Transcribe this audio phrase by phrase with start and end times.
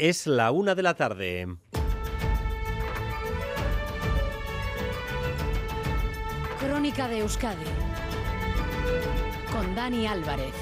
[0.00, 1.46] Es la una de la tarde.
[6.58, 7.66] Crónica de Euskadi
[9.52, 10.54] con Dani Álvarez.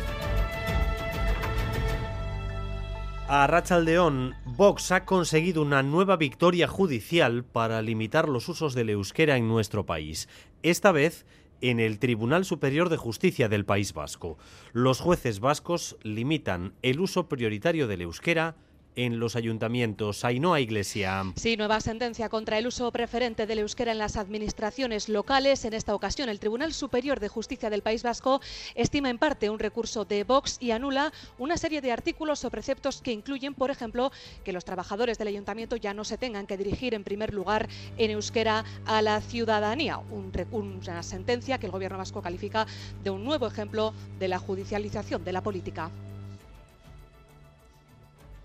[3.29, 9.37] A Rachaldeón, Vox ha conseguido una nueva victoria judicial para limitar los usos del euskera
[9.37, 10.29] en nuestro país.
[10.65, 11.27] Esta vez
[11.61, 14.37] en el Tribunal Superior de Justicia del País Vasco.
[14.73, 18.57] Los jueces vascos limitan el uso prioritario del euskera
[18.99, 20.25] en los ayuntamientos.
[20.25, 21.23] Ainhoa Iglesia.
[21.37, 25.65] Sí, nueva sentencia contra el uso preferente del euskera en las administraciones locales.
[25.65, 28.41] En esta ocasión, el Tribunal Superior de Justicia del País Vasco
[28.75, 33.01] estima en parte un recurso de Vox y anula una serie de artículos o preceptos
[33.01, 34.11] que incluyen, por ejemplo,
[34.45, 37.69] que los trabajadores del ayuntamiento ya no se tengan que dirigir en primer lugar
[37.99, 39.99] en euskera a la ciudadanía.
[39.99, 42.67] Un, una sentencia que el Gobierno vasco califica
[43.05, 45.93] de un nuevo ejemplo de la judicialización de la política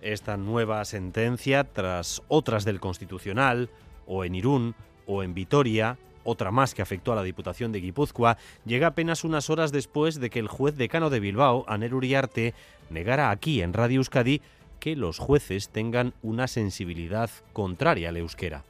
[0.04, 3.70] esta nueva sentencia tras otras del Constitucional,
[4.06, 8.38] o en Irún, o en Vitoria, otra más que afectó a la Diputación de Guipúzcoa,
[8.66, 12.54] llega apenas unas horas después de que el juez decano de Bilbao, Aner Uriarte,
[12.90, 14.42] negara aquí en Radio Euskadi
[14.80, 18.66] que los jueces tengan una sensibilidad contraria al euskera.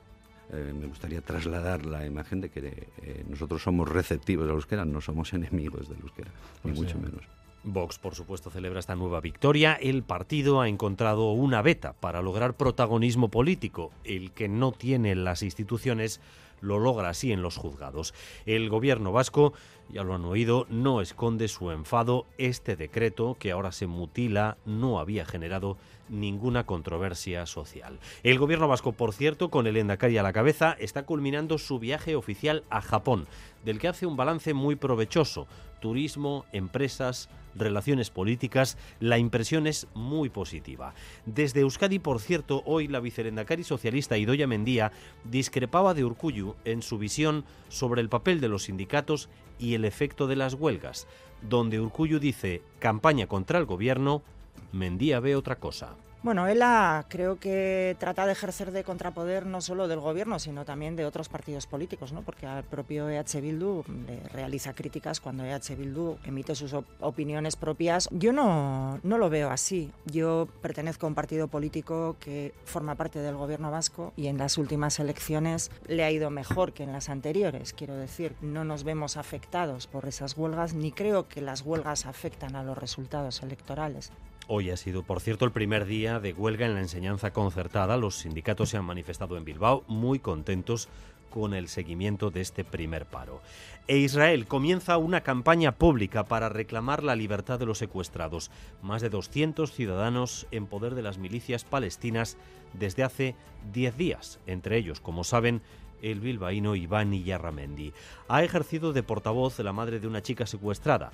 [0.52, 5.02] Eh, me gustaría trasladar la imagen de que eh, nosotros somos receptivos al euskera, no
[5.02, 6.30] somos enemigos del euskera,
[6.64, 7.23] ni pues mucho menos.
[7.64, 9.73] Vox, por supuesto, celebra esta nueva victoria.
[9.73, 13.92] El partido ha encontrado una beta para lograr protagonismo político.
[14.03, 16.19] El que no tiene las instituciones
[16.59, 18.14] lo logra así en los juzgados.
[18.45, 19.53] El gobierno vasco,
[19.89, 22.25] ya lo han oído, no esconde su enfado.
[22.38, 25.78] Este decreto, que ahora se mutila, no había generado
[26.09, 28.00] ninguna controversia social.
[28.23, 32.16] El gobierno vasco, por cierto, con el Endacari a la cabeza, está culminando su viaje
[32.16, 33.28] oficial a Japón,
[33.66, 35.48] del que hace un balance muy provechoso.
[35.80, 40.94] Turismo, empresas, relaciones políticas, la impresión es muy positiva.
[41.26, 44.92] Desde Euskadi, por cierto, hoy la vicerendacari socialista Idoya Mendía
[45.26, 50.28] discrepaba de Urcuyu en su visión sobre el papel de los sindicatos y el efecto
[50.28, 51.08] de las huelgas,
[51.42, 54.24] donde Urcuyu dice campaña contra el gobierno,
[54.73, 55.95] Mendía ve otra cosa.
[56.23, 60.95] Bueno, ELA creo que trata de ejercer de contrapoder no solo del gobierno, sino también
[60.95, 62.22] de otros partidos políticos, ¿no?
[62.22, 68.07] porque al propio EH Bildu le realiza críticas cuando EH Bildu emite sus opiniones propias.
[68.09, 69.91] Yo no, no lo veo así.
[70.06, 74.57] Yo pertenezco a un partido político que forma parte del gobierno vasco y en las
[74.57, 77.73] últimas elecciones le ha ido mejor que en las anteriores.
[77.73, 82.56] Quiero decir, no nos vemos afectados por esas huelgas, ni creo que las huelgas afectan
[82.56, 84.13] a los resultados electorales.
[84.48, 87.96] Hoy ha sido, por cierto, el primer día de huelga en la enseñanza concertada.
[87.96, 90.90] Los sindicatos se han manifestado en Bilbao muy contentos
[91.30, 93.42] con el seguimiento de este primer paro.
[93.88, 98.52] E Israel comienza una campaña pública para reclamar la libertad de los secuestrados.
[98.81, 102.38] Más de 200 ciudadanos en poder de las milicias palestinas
[102.74, 103.36] desde hace
[103.72, 105.62] 10 días, entre ellos, como saben,
[106.02, 107.94] el bilbaíno Iván Iyarramendi.
[108.28, 111.14] Ha ejercido de portavoz de la madre de una chica secuestrada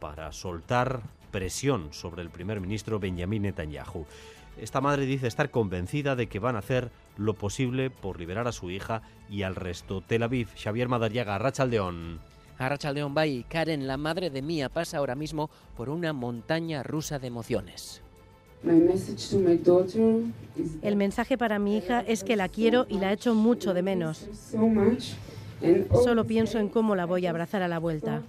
[0.00, 1.02] para soltar
[1.34, 4.06] presión sobre el primer ministro Benjamin Netanyahu.
[4.56, 8.52] Esta madre dice estar convencida de que van a hacer lo posible por liberar a
[8.52, 10.00] su hija y al resto.
[10.00, 12.20] Tel Aviv, Xavier Madariaga, Rachaldeón.
[12.56, 17.18] A Rachaldeón Bay, Karen, la madre de Mía, pasa ahora mismo por una montaña rusa
[17.18, 18.00] de emociones.
[20.82, 24.28] El mensaje para mi hija es que la quiero y la echo mucho de menos.
[26.04, 28.22] Solo pienso en cómo la voy a abrazar a la vuelta.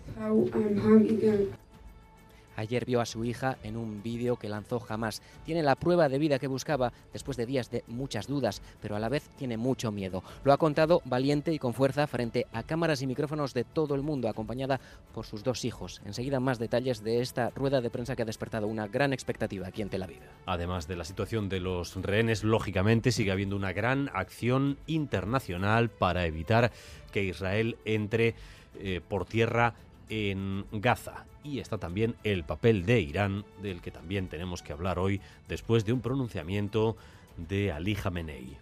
[2.56, 5.22] Ayer vio a su hija en un vídeo que lanzó jamás.
[5.46, 9.00] Tiene la prueba de vida que buscaba después de días de muchas dudas, pero a
[9.00, 10.24] la vez tiene mucho miedo.
[10.44, 14.02] Lo ha contado valiente y con fuerza frente a cámaras y micrófonos de todo el
[14.02, 14.80] mundo, acompañada
[15.14, 16.02] por sus dos hijos.
[16.06, 19.82] Enseguida más detalles de esta rueda de prensa que ha despertado una gran expectativa aquí
[19.82, 20.22] en Tel Aviv.
[20.46, 26.26] Además de la situación de los rehenes, lógicamente sigue habiendo una gran acción internacional para
[26.26, 26.72] evitar
[27.12, 28.36] que Israel entre
[28.80, 29.74] eh, por tierra
[30.10, 31.26] en Gaza.
[31.46, 35.86] Y está también el papel de Irán, del que también tenemos que hablar hoy, después
[35.86, 36.98] de un pronunciamiento
[37.38, 38.58] de Ali Khamenei.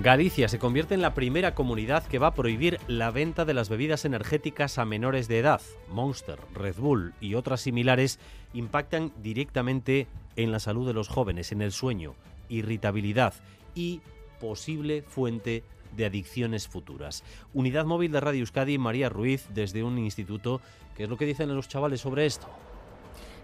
[0.00, 3.68] Galicia se convierte en la primera comunidad que va a prohibir la venta de las
[3.68, 5.62] bebidas energéticas a menores de edad.
[5.88, 8.20] Monster, Red Bull y otras similares
[8.52, 12.14] impactan directamente en la salud de los jóvenes, en el sueño,
[12.48, 13.34] irritabilidad
[13.74, 14.02] y
[14.38, 15.64] posible fuente
[15.96, 17.24] de adicciones futuras.
[17.54, 20.60] Unidad móvil de Radio Euskadi, María Ruiz, desde un instituto.
[20.96, 22.48] ¿Qué es lo que dicen los chavales sobre esto?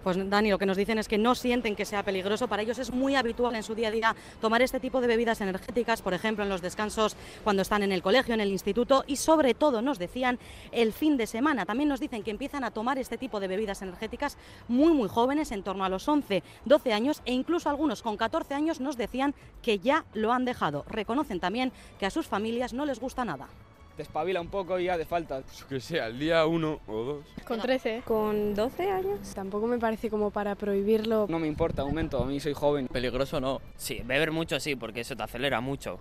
[0.02, 2.48] Pues Dani, lo que nos dicen es que no sienten que sea peligroso.
[2.48, 5.40] Para ellos es muy habitual en su día a día tomar este tipo de bebidas
[5.40, 9.16] energéticas, por ejemplo, en los descansos cuando están en el colegio, en el instituto y
[9.16, 10.40] sobre todo nos decían
[10.72, 11.66] el fin de semana.
[11.66, 15.52] También nos dicen que empiezan a tomar este tipo de bebidas energéticas muy muy jóvenes,
[15.52, 19.34] en torno a los 11, 12 años e incluso algunos con 14 años nos decían
[19.62, 20.84] que ya lo han dejado.
[20.88, 23.48] Reconocen también que a sus familias no les gusta nada
[23.96, 25.42] despabila un poco y ya de falta.
[25.68, 27.24] Que sea, el día uno o dos.
[27.46, 28.02] Con 13.
[28.04, 29.34] Con 12 años.
[29.34, 31.26] Tampoco me parece como para prohibirlo.
[31.28, 32.88] No me importa, aumento, a mí soy joven.
[32.88, 33.60] Peligroso no.
[33.76, 36.00] Sí, beber mucho sí, porque eso te acelera mucho.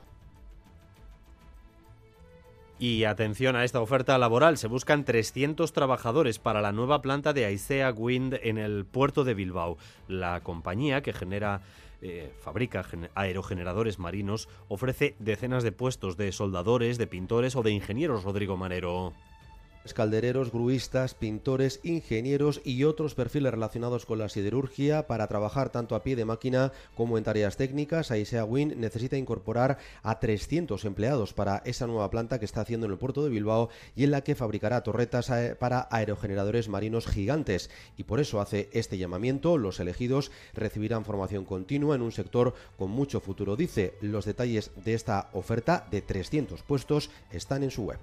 [2.81, 7.45] Y atención a esta oferta laboral, se buscan 300 trabajadores para la nueva planta de
[7.45, 9.77] Aisea Wind en el puerto de Bilbao.
[10.07, 11.61] La compañía que genera
[12.01, 18.23] eh, fabrica aerogeneradores marinos, ofrece decenas de puestos de soldadores, de pintores o de ingenieros,
[18.23, 19.13] Rodrigo Manero
[19.93, 26.03] caldereros, gruistas, pintores, ingenieros y otros perfiles relacionados con la siderurgia para trabajar tanto a
[26.03, 28.11] pie de máquina como en tareas técnicas.
[28.11, 32.93] Aisea Win necesita incorporar a 300 empleados para esa nueva planta que está haciendo en
[32.93, 37.69] el puerto de Bilbao y en la que fabricará torretas eh, para aerogeneradores marinos gigantes.
[37.97, 39.57] Y por eso hace este llamamiento.
[39.57, 43.55] Los elegidos recibirán formación continua en un sector con mucho futuro.
[43.55, 47.99] Dice, los detalles de esta oferta de 300 puestos están en su web.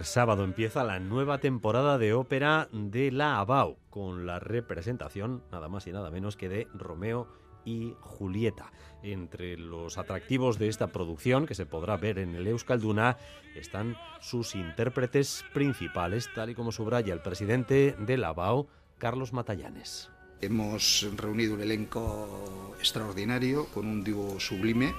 [0.00, 5.68] El sábado empieza la nueva temporada de ópera de la Abao, con la representación nada
[5.68, 7.28] más y nada menos que de Romeo
[7.66, 8.72] y Julieta.
[9.02, 13.18] Entre los atractivos de esta producción, que se podrá ver en el Euskalduna,
[13.54, 20.10] están sus intérpretes principales, tal y como subraya el presidente de la Abao, Carlos Matallanes.
[20.40, 24.94] Hemos reunido un elenco extraordinario con un dúo sublime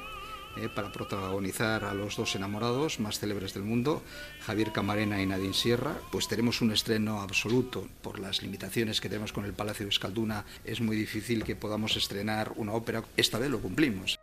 [0.58, 4.02] eh, para protagonizar a los dos enamorados más célebres del mundo,
[4.46, 5.96] Javier Camarena y Nadine Sierra.
[6.12, 7.88] Pues tenemos un estreno absoluto.
[8.02, 11.96] Por las limitaciones que tenemos con el Palacio de Escalduna, es muy difícil que podamos
[11.96, 13.04] estrenar una ópera.
[13.18, 14.20] Esta vez lo cumplimos.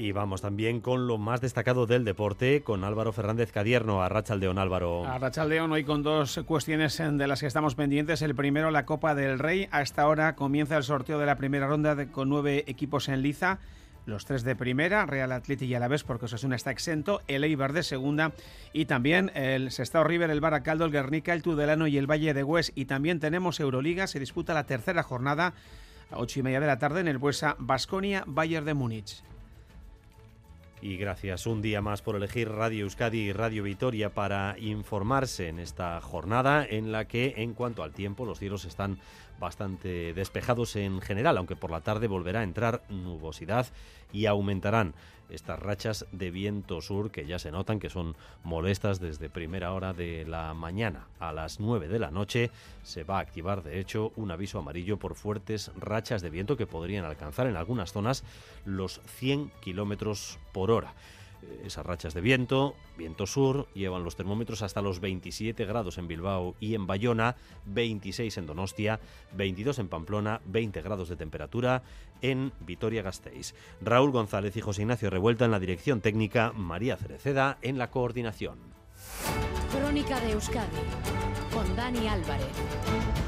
[0.00, 4.56] Y vamos también con lo más destacado del deporte, con Álvaro Fernández Cadierno, a Rachaldeón
[4.56, 5.04] Álvaro.
[5.04, 8.22] A Rachaldeón hoy con dos cuestiones de las que estamos pendientes.
[8.22, 9.66] El primero, la Copa del Rey.
[9.72, 13.58] Hasta ahora comienza el sorteo de la primera ronda con nueve equipos en liza.
[14.06, 17.82] Los tres de primera, Real Atlético y Alavés, porque Osasuna está exento, el Eibar de
[17.82, 18.30] segunda
[18.72, 22.44] y también el Sestao River, el Baracaldo, el Guernica, el Tudelano y el Valle de
[22.44, 22.70] Hues.
[22.76, 25.54] Y también tenemos Euroliga, se disputa la tercera jornada
[26.12, 29.24] a ocho y media de la tarde en el Buesa Basconia, Bayern de Múnich.
[30.80, 35.58] Y gracias un día más por elegir Radio Euskadi y Radio Vitoria para informarse en
[35.58, 38.98] esta jornada en la que en cuanto al tiempo los cielos están
[39.40, 43.66] bastante despejados en general, aunque por la tarde volverá a entrar nubosidad
[44.12, 44.94] y aumentarán
[45.30, 49.92] estas rachas de viento sur que ya se notan que son molestas desde primera hora
[49.92, 51.06] de la mañana.
[51.18, 52.50] A las 9 de la noche
[52.82, 56.66] se va a activar de hecho un aviso amarillo por fuertes rachas de viento que
[56.66, 58.24] podrían alcanzar en algunas zonas
[58.64, 60.94] los 100 kilómetros por hora.
[61.64, 66.54] Esas rachas de viento, viento sur, llevan los termómetros hasta los 27 grados en Bilbao
[66.60, 67.36] y en Bayona,
[67.66, 69.00] 26 en Donostia,
[69.34, 71.82] 22 en Pamplona, 20 grados de temperatura
[72.22, 73.54] en Vitoria-Gasteiz.
[73.80, 78.58] Raúl González y José Ignacio Revuelta en la dirección técnica, María Cereceda en la coordinación.
[79.70, 80.66] Crónica de Euskadi
[81.52, 83.27] con Dani Álvarez.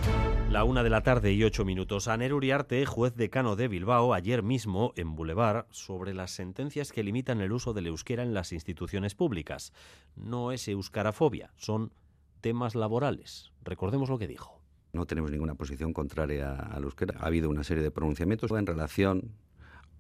[0.50, 2.08] La una de la tarde y ocho minutos.
[2.08, 7.40] Aner Uriarte, juez decano de Bilbao, ayer mismo en Boulevard, sobre las sentencias que limitan
[7.40, 9.72] el uso del euskera en las instituciones públicas.
[10.16, 11.92] No es euskarafobia, son
[12.40, 13.52] temas laborales.
[13.62, 14.60] Recordemos lo que dijo.
[14.92, 17.14] No tenemos ninguna posición contraria al euskera.
[17.20, 19.30] Ha habido una serie de pronunciamientos en relación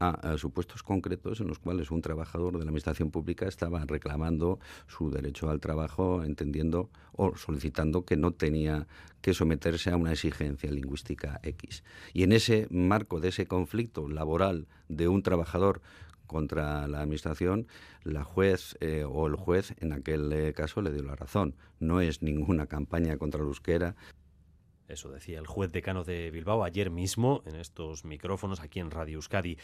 [0.00, 5.10] a, supuestos concretos en los cuales un trabajador de la administración pública estaba reclamando su
[5.10, 8.86] derecho al trabajo, entendiendo o solicitando que no tenía
[9.20, 11.84] que someterse a una exigencia lingüística X.
[12.14, 15.82] Y en ese marco de ese conflicto laboral de un trabajador
[16.26, 17.66] contra la administración,
[18.02, 21.56] la juez eh, o el juez en aquel eh, caso le dio la razón.
[21.78, 23.96] No es ninguna campaña contra la euskera,
[24.90, 29.16] eso decía el juez decano de Bilbao ayer mismo en estos micrófonos aquí en Radio
[29.16, 29.56] Euskadi.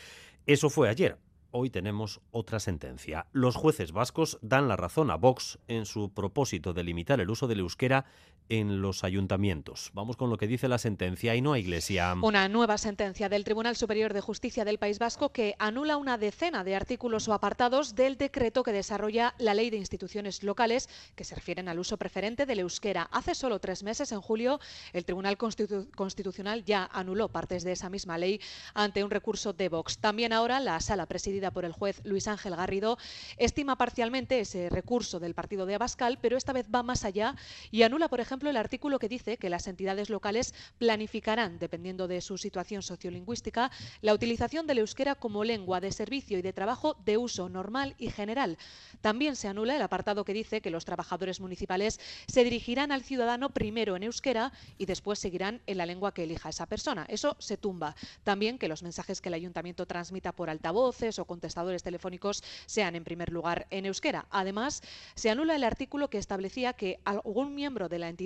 [0.46, 1.18] Eso fue ayer.
[1.52, 3.28] hoy tenemos otra sentencia.
[3.32, 7.46] Los jueces vascos dan la razón a Vox en su propósito de limitar el uso
[7.46, 8.04] del euskera
[8.48, 9.90] en los ayuntamientos.
[9.94, 12.14] Vamos con lo que dice la sentencia y no a Iglesia.
[12.22, 16.64] Una nueva sentencia del Tribunal Superior de Justicia del País Vasco que anula una decena
[16.64, 21.34] de artículos o apartados del decreto que desarrolla la Ley de Instituciones Locales que se
[21.34, 23.08] refieren al uso preferente del euskera.
[23.12, 24.60] Hace solo tres meses, en julio,
[24.92, 28.40] el Tribunal Constitucional ya anuló partes de esa misma ley
[28.74, 29.98] ante un recurso de Vox.
[29.98, 32.98] También ahora la sala presidida por el juez Luis Ángel Garrido
[33.36, 37.34] estima parcialmente ese recurso del partido de Abascal, pero esta vez va más allá
[37.70, 42.20] y anula, por ejemplo, el artículo que dice que las entidades locales planificarán, dependiendo de
[42.20, 43.70] su situación sociolingüística,
[44.02, 48.10] la utilización del euskera como lengua de servicio y de trabajo de uso normal y
[48.10, 48.58] general.
[49.00, 53.50] También se anula el apartado que dice que los trabajadores municipales se dirigirán al ciudadano
[53.50, 57.06] primero en euskera y después seguirán en la lengua que elija esa persona.
[57.08, 57.96] Eso se tumba.
[58.24, 63.04] También que los mensajes que el ayuntamiento transmita por altavoces o contestadores telefónicos sean en
[63.04, 64.26] primer lugar en euskera.
[64.30, 64.82] Además,
[65.14, 68.25] se anula el artículo que establecía que algún miembro de la entidad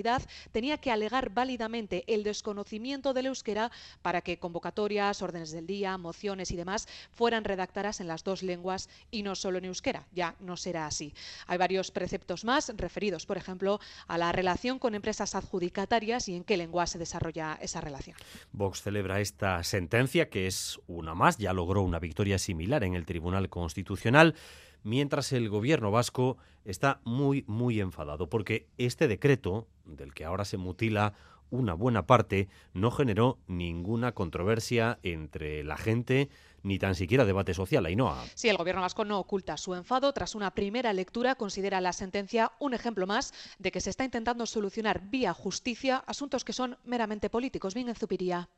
[0.51, 6.51] tenía que alegar válidamente el desconocimiento del euskera para que convocatorias, órdenes del día, mociones
[6.51, 10.07] y demás fueran redactadas en las dos lenguas y no solo en euskera.
[10.13, 11.13] Ya no será así.
[11.47, 16.43] Hay varios preceptos más referidos, por ejemplo, a la relación con empresas adjudicatarias y en
[16.43, 18.17] qué lengua se desarrolla esa relación.
[18.51, 23.05] Vox celebra esta sentencia, que es una más, ya logró una victoria similar en el
[23.05, 24.35] Tribunal Constitucional
[24.83, 30.57] mientras el gobierno vasco está muy, muy enfadado, porque este decreto, del que ahora se
[30.57, 31.13] mutila
[31.49, 36.29] una buena parte, no generó ninguna controversia entre la gente,
[36.63, 37.85] ni tan siquiera debate social.
[37.85, 38.23] Ainhoa.
[38.35, 40.13] Sí, el gobierno vasco no oculta su enfado.
[40.13, 44.45] Tras una primera lectura, considera la sentencia un ejemplo más de que se está intentando
[44.45, 47.73] solucionar vía justicia asuntos que son meramente políticos.
[47.73, 48.49] Bien en Zupiría.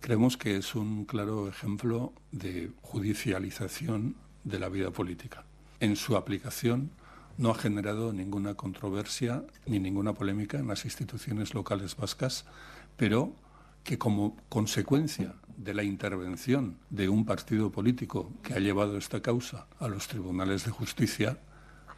[0.00, 5.44] Creemos que es un claro ejemplo de judicialización de la vida política
[5.80, 6.90] en su aplicación
[7.38, 12.44] no ha generado ninguna controversia ni ninguna polémica en las instituciones locales vascas,
[12.96, 13.34] pero
[13.82, 19.66] que como consecuencia de la intervención de un partido político que ha llevado esta causa
[19.78, 21.38] a los tribunales de justicia,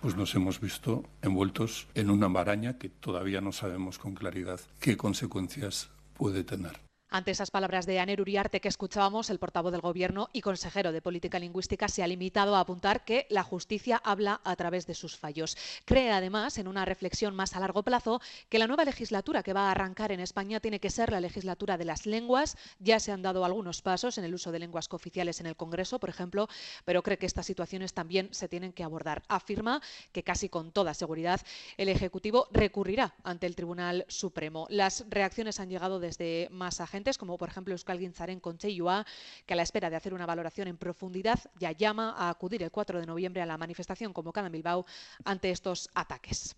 [0.01, 4.97] pues nos hemos visto envueltos en una maraña que todavía no sabemos con claridad qué
[4.97, 6.92] consecuencias puede tener.
[7.15, 11.03] Ante esas palabras de Aner Uriarte que escuchábamos, el portavoz del Gobierno y consejero de
[11.03, 15.19] Política Lingüística se ha limitado a apuntar que la justicia habla a través de sus
[15.19, 15.59] fallos.
[15.85, 19.69] Cree además, en una reflexión más a largo plazo, que la nueva legislatura que va
[19.69, 22.57] a arrancar en España tiene que ser la legislatura de las lenguas.
[22.79, 25.99] Ya se han dado algunos pasos en el uso de lenguas cooficiales en el Congreso,
[25.99, 26.49] por ejemplo,
[26.87, 29.23] pero cree que estas situaciones también se tienen que abordar.
[29.29, 31.43] Afirma que casi con toda seguridad
[31.77, 34.67] el Ejecutivo recurrirá ante el Tribunal Supremo.
[34.71, 39.05] Las reacciones han llegado desde más agentes como por ejemplo Euskal Ginzaren Concheyua,
[39.47, 42.71] que a la espera de hacer una valoración en profundidad ya llama a acudir el
[42.71, 44.87] 4 de noviembre a la manifestación convocada en Bilbao
[45.25, 46.57] ante estos ataques.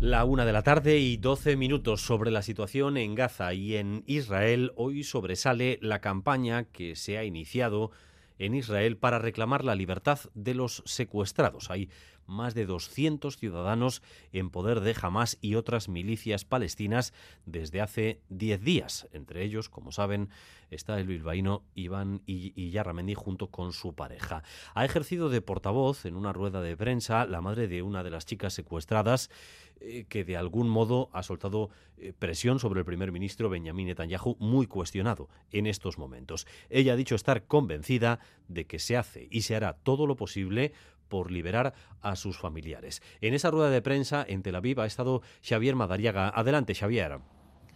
[0.00, 4.02] La una de la tarde y 12 minutos sobre la situación en Gaza y en
[4.08, 4.72] Israel.
[4.74, 7.92] Hoy sobresale la campaña que se ha iniciado
[8.40, 11.70] en Israel para reclamar la libertad de los secuestrados.
[11.70, 11.88] Hay
[12.32, 17.12] más de 200 ciudadanos en poder de Hamas y otras milicias palestinas
[17.46, 19.08] desde hace 10 días.
[19.12, 20.30] Entre ellos, como saben,
[20.70, 24.42] está el bilbaíno Iván Iyarramendi junto con su pareja.
[24.74, 28.26] Ha ejercido de portavoz en una rueda de prensa la madre de una de las
[28.26, 29.30] chicas secuestradas
[29.84, 34.36] eh, que de algún modo ha soltado eh, presión sobre el primer ministro Benjamin Netanyahu,
[34.38, 36.46] muy cuestionado en estos momentos.
[36.70, 40.72] Ella ha dicho estar convencida de que se hace y se hará todo lo posible
[41.12, 43.02] por liberar a sus familiares.
[43.20, 46.32] En esa rueda de prensa en Tel Aviv ha estado Xavier Madariaga.
[46.34, 47.18] Adelante, Xavier.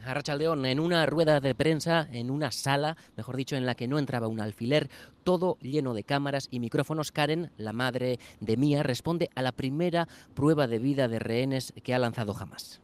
[0.02, 3.98] Arrachaldeón, en una rueda de prensa, en una sala, mejor dicho, en la que no
[3.98, 4.88] entraba un alfiler,
[5.22, 10.08] todo lleno de cámaras y micrófonos, Karen, la madre de Mía, responde a la primera
[10.32, 12.80] prueba de vida de rehenes que ha lanzado jamás.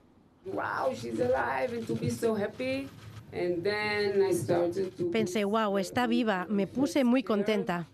[5.12, 7.88] Pensé, wow, está viva, me puse muy contenta.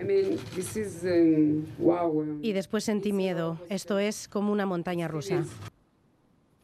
[0.00, 3.58] Um, um, y después sentí miedo.
[3.68, 5.44] Esto es como una montaña rusa.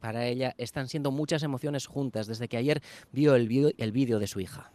[0.01, 4.41] Para ella están siendo muchas emociones juntas desde que ayer vio el vídeo de su
[4.41, 4.71] hija.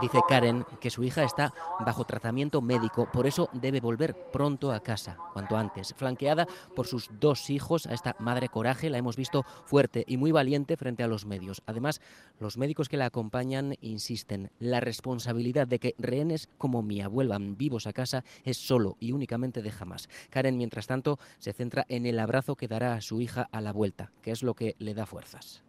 [0.00, 4.80] Dice Karen que su hija está bajo tratamiento médico, por eso debe volver pronto a
[4.80, 5.94] casa, cuanto antes.
[5.96, 10.32] Flanqueada por sus dos hijos, a esta madre coraje la hemos visto fuerte y muy
[10.32, 11.62] valiente frente a los medios.
[11.66, 12.00] Además,
[12.38, 17.86] los médicos que la acompañan insisten, la responsabilidad de que rehenes como Mía vuelvan vivos
[17.86, 20.08] a casa es solo y únicamente de jamás.
[20.30, 23.72] Karen, mientras tanto, se centra en el abrazo que dará a su hija a la
[23.72, 25.67] vuelta, que es lo que le da fuerzas.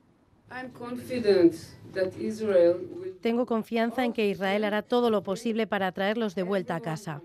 [3.21, 7.21] Tengo confianza en que Israel hará todo lo posible para traerlos de vuelta a casa.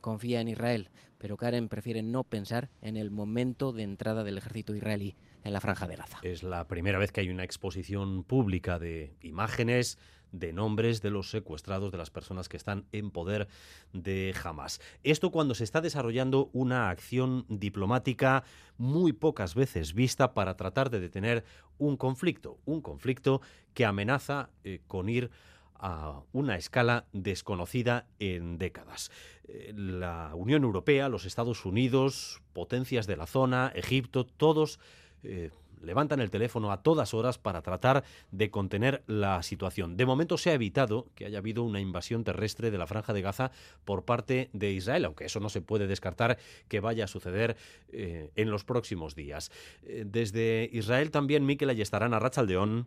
[0.00, 4.74] Confía en Israel, pero Karen prefiere no pensar en el momento de entrada del ejército
[4.74, 6.18] israelí en la franja de Gaza.
[6.22, 9.98] Es la primera vez que hay una exposición pública de imágenes,
[10.32, 13.48] de nombres de los secuestrados, de las personas que están en poder
[13.92, 14.80] de Hamas.
[15.02, 18.44] Esto cuando se está desarrollando una acción diplomática
[18.76, 21.44] muy pocas veces vista para tratar de detener
[21.78, 23.40] un conflicto, un conflicto
[23.74, 25.30] que amenaza eh, con ir
[25.78, 29.10] a una escala desconocida en décadas.
[29.44, 34.80] Eh, la Unión Europea, los Estados Unidos, potencias de la zona, Egipto, todos
[35.22, 35.50] eh,
[35.82, 39.96] levantan el teléfono a todas horas para tratar de contener la situación.
[39.96, 43.22] De momento se ha evitado que haya habido una invasión terrestre de la franja de
[43.22, 43.50] Gaza
[43.84, 47.56] por parte de Israel, aunque eso no se puede descartar que vaya a suceder
[47.92, 49.50] eh, en los próximos días.
[49.82, 52.86] desde Israel también Miquel Ayestarán a Rachaldeón.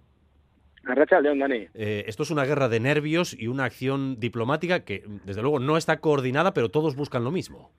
[1.21, 1.67] León, Dani.
[1.73, 5.77] Eh, esto es una guerra de nervios y una acción diplomática que, desde luego, no
[5.77, 7.71] está coordinada, pero todos buscan lo mismo.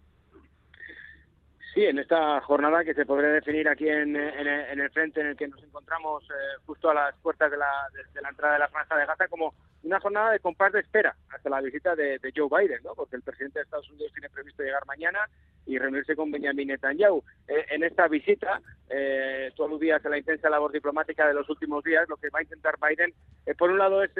[1.74, 5.48] Sí, en esta jornada que se podría definir aquí en, el frente en el que
[5.48, 7.70] nos encontramos eh, justo a las puertas de la,
[8.12, 11.16] de, la entrada de la franja de Gaza como una jornada de compás de espera
[11.30, 12.94] hasta la visita de, Joe Biden, ¿no?
[12.94, 15.18] porque el presidente de Estados Unidos tiene previsto llegar mañana
[15.66, 17.22] y reunirse con Benjamin Netanyahu.
[17.48, 21.84] Eh, en esta visita, eh, tú aludías a la intensa labor diplomática de los últimos
[21.84, 23.12] días, lo que va a intentar Biden,
[23.46, 24.10] eh, por un lado, es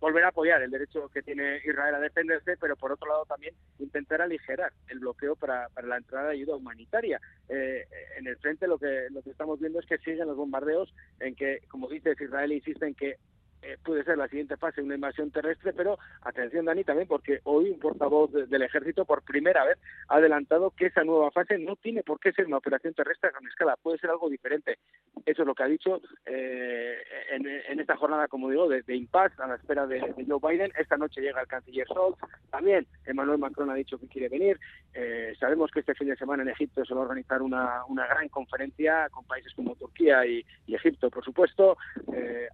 [0.00, 3.54] volver a apoyar el derecho que tiene Israel a defenderse, pero por otro lado también
[3.78, 7.20] intentar aligerar el bloqueo para, para la entrada de ayuda humanitaria.
[7.48, 7.86] Eh,
[8.18, 11.34] en el frente lo que, lo que estamos viendo es que siguen los bombardeos en
[11.34, 13.16] que, como dices, Israel insiste en que
[13.62, 17.70] eh, puede ser la siguiente fase una invasión terrestre, pero atención Dani también porque hoy
[17.70, 22.02] un portavoz del ejército por primera vez ha adelantado que esa nueva fase no tiene
[22.02, 24.78] por qué ser una operación terrestre a gran escala, puede ser algo diferente.
[25.26, 26.96] Eso es lo que ha dicho eh,
[27.30, 30.72] en, esta jornada, como digo, de, de impasse a la espera de, Joe Biden.
[30.78, 32.16] Esta noche llega el canciller Scholz,
[32.50, 34.58] también Emmanuel Macron ha dicho que quiere venir.
[34.94, 38.28] Eh, sabemos que este fin de semana en Egipto se va a organizar una, gran
[38.28, 41.76] conferencia con países como Turquía y, y Egipto, por supuesto.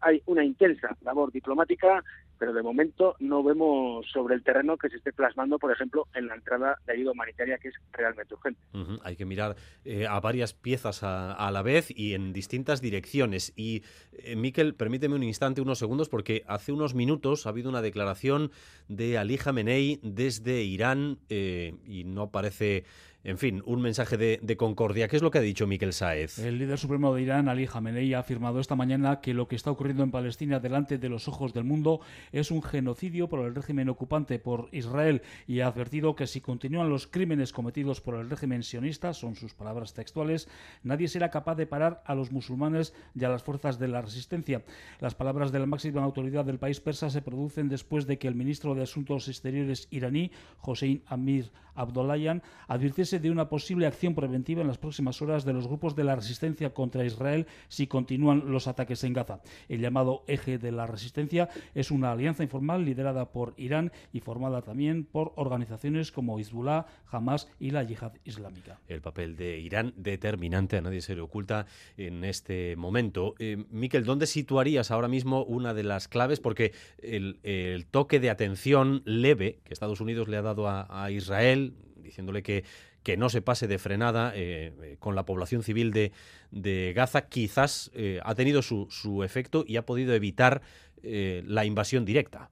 [0.00, 2.02] hay una intensa labor diplomática,
[2.38, 6.26] pero de momento no vemos sobre el terreno que se esté plasmando, por ejemplo, en
[6.26, 8.60] la entrada de ayuda humanitaria, que es realmente urgente.
[9.02, 13.52] Hay que mirar eh, a varias piezas a, la vez y en distintas direcciones.
[13.56, 17.82] Y, eh, Miquel, permíteme un instante, unos segundos, porque hace unos minutos ha habido una
[17.82, 18.50] declaración
[18.88, 22.84] de Ali Khamenei desde Irán eh, y no parece
[23.26, 25.08] en fin, un mensaje de, concordia.
[25.08, 26.38] ¿Qué es lo que ha dicho Miquel Saez?
[26.38, 29.72] El líder supremo de Irán, Ali Khamenei, ha afirmado esta mañana que lo que está
[29.72, 31.98] ocurriendo en Palestina delante de los ojos del mundo
[32.30, 36.88] es un genocidio por el régimen ocupante por Israel y ha advertido que si continúan
[36.88, 40.48] los crímenes cometidos por el régimen sionista, son sus palabras textuales,
[40.84, 44.62] nadie será capaz de parar a los musulmanes y a las fuerzas de la resistencia.
[45.00, 48.36] Las palabras de la máxima autoridad del país persa se producen después de que el
[48.36, 50.30] ministro de Asuntos Exteriores iraní,
[50.62, 55.66] Hossein Amir Abdollahian, advirtiese de una posible acción preventiva en las próximas horas de los
[55.66, 59.40] grupos de la resistencia contra Israel si continúan los ataques en Gaza.
[59.68, 64.62] El llamado Eje de la Resistencia es una alianza informal liderada por Irán y formada
[64.62, 68.78] también por organizaciones como Hezbollah, Hamas y la Yihad Islámica.
[68.88, 73.34] El papel de Irán determinante, a nadie se le oculta en este momento.
[73.38, 76.40] Eh, Miquel, ¿dónde situarías ahora mismo una de las claves?
[76.40, 81.65] Porque el, toque de atención leve que Estados Unidos le ha dado a Israel,
[82.06, 82.64] diciéndole que
[83.06, 86.10] que no se pase de frenada eh, eh, con la población civil de,
[86.50, 90.60] de Gaza, quizás eh, ha tenido su, su, efecto y ha podido evitar
[91.04, 92.50] la invasión directa.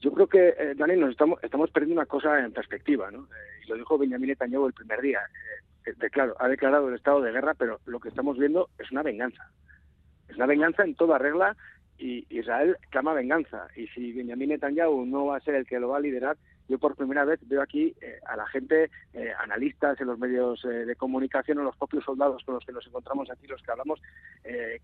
[0.00, 3.26] Yo creo que, Dani, nos estamos, estamos perdiendo una cosa en perspectiva, ¿no?
[3.64, 5.20] y lo dijo Benjamin Netanyahu el primer día.
[5.86, 9.50] De, ha declarado el estado de guerra, pero lo que estamos viendo es una venganza.
[10.28, 11.56] Es una venganza en toda regla
[11.96, 13.66] y Israel clama venganza.
[13.74, 16.36] Y si Benjamin Netanyahu no va a ser el que lo va a liderar,
[16.68, 20.64] yo por primera vez veo aquí eh, a la gente, eh, analistas en los medios
[20.64, 23.70] eh, de comunicación o los propios soldados con los que nos encontramos aquí, los que
[23.70, 24.00] hablamos,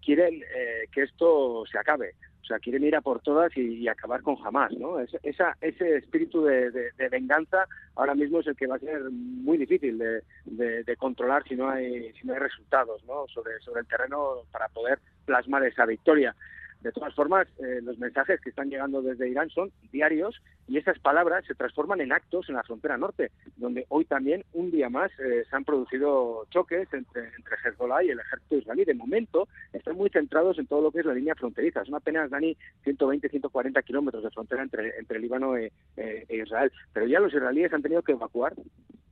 [0.05, 0.42] quieren
[0.90, 2.14] que esto se acabe.
[2.42, 4.99] O sea, quieren ir a por todas y, acabar con jamás, ¿no?
[4.99, 9.99] esa, ese espíritu de, venganza ahora mismo es el que va a ser muy difícil
[9.99, 13.27] de, controlar si no hay si no hay resultados, ¿no?
[13.29, 16.35] Sobre sobre el terreno para poder plasmar esa victoria.
[16.83, 20.99] De todas formas, eh, los mensajes que están llegando desde Irán son diarios y esas
[20.99, 25.11] palabras se transforman en actos en la frontera norte, donde hoy también, un día más,
[25.21, 28.85] eh, se han producido choques entre, entre Hezbollah y el ejército israelí.
[28.85, 31.85] De momento, están muy centrados en todo lo que es la línea fronteriza.
[31.85, 36.73] Son apenas, Dani, 120, 140 kilómetros de frontera entre, entre Líbano e, e, e Israel.
[36.92, 38.55] Pero ya los israelíes han tenido que evacuar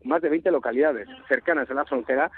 [0.04, 2.30] más de 20 localidades cercanas a la frontera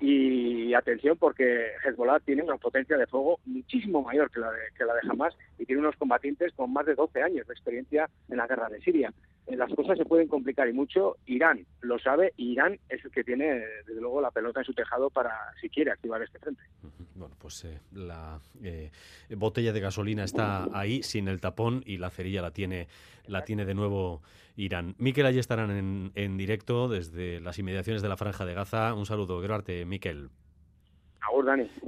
[0.00, 4.84] Y atención porque Hezbollah tiene una potencia de fuego muchísimo mayor que la de, que
[4.84, 8.36] la de Hamas y tiene unos combatientes con más de 12 años de experiencia en
[8.36, 9.12] la guerra de Siria.
[9.46, 11.16] Eh, las cosas se pueden complicar y mucho.
[11.26, 14.74] Irán lo sabe y Irán es el que tiene, desde luego, la pelota en su
[14.74, 16.62] tejado para, si quiere, activar este frente.
[17.14, 18.90] Bueno, pues eh, la eh,
[19.30, 22.88] botella de gasolina está ahí sin el tapón y la cerilla la tiene,
[23.26, 24.22] la tiene de nuevo
[24.56, 24.94] Irán.
[24.98, 28.94] Miquel, allí estarán en, en directo desde las inmediaciones de la Franja de Gaza.
[28.94, 30.30] Un saludo, arte, Miquel.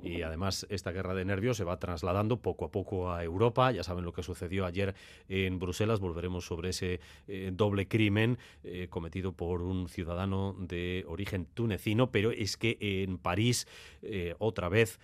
[0.02, 3.70] Y además esta guerra de nervios se va trasladando poco a poco a Europa.
[3.70, 4.94] Ya saben lo que sucedió ayer
[5.28, 6.00] en Bruselas.
[6.00, 12.11] Volveremos sobre ese eh, doble crimen eh, cometido por un ciudadano de origen tunecino.
[12.11, 13.66] Pero es que en París,
[14.02, 14.98] eh, otra vez,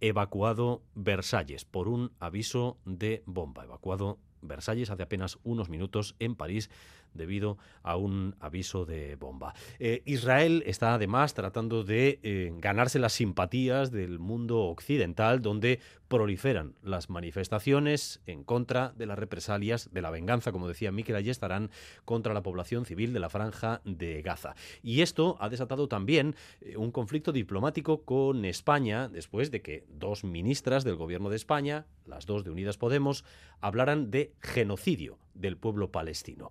[0.00, 3.64] evacuado Versalles por un aviso de bomba.
[3.64, 6.70] Evacuado Versalles hace apenas unos minutos en París
[7.14, 9.54] debido a un aviso de bomba.
[9.78, 16.74] Eh, Israel está además tratando de eh, ganarse las simpatías del mundo occidental, donde proliferan
[16.82, 21.70] las manifestaciones en contra de las represalias, de la venganza, como decía allí estarán
[22.04, 24.54] contra la población civil de la franja de Gaza.
[24.82, 30.24] Y esto ha desatado también eh, un conflicto diplomático con España, después de que dos
[30.24, 33.24] ministras del gobierno de España, las dos de Unidas Podemos,
[33.60, 36.50] hablaran de genocidio del pueblo palestino.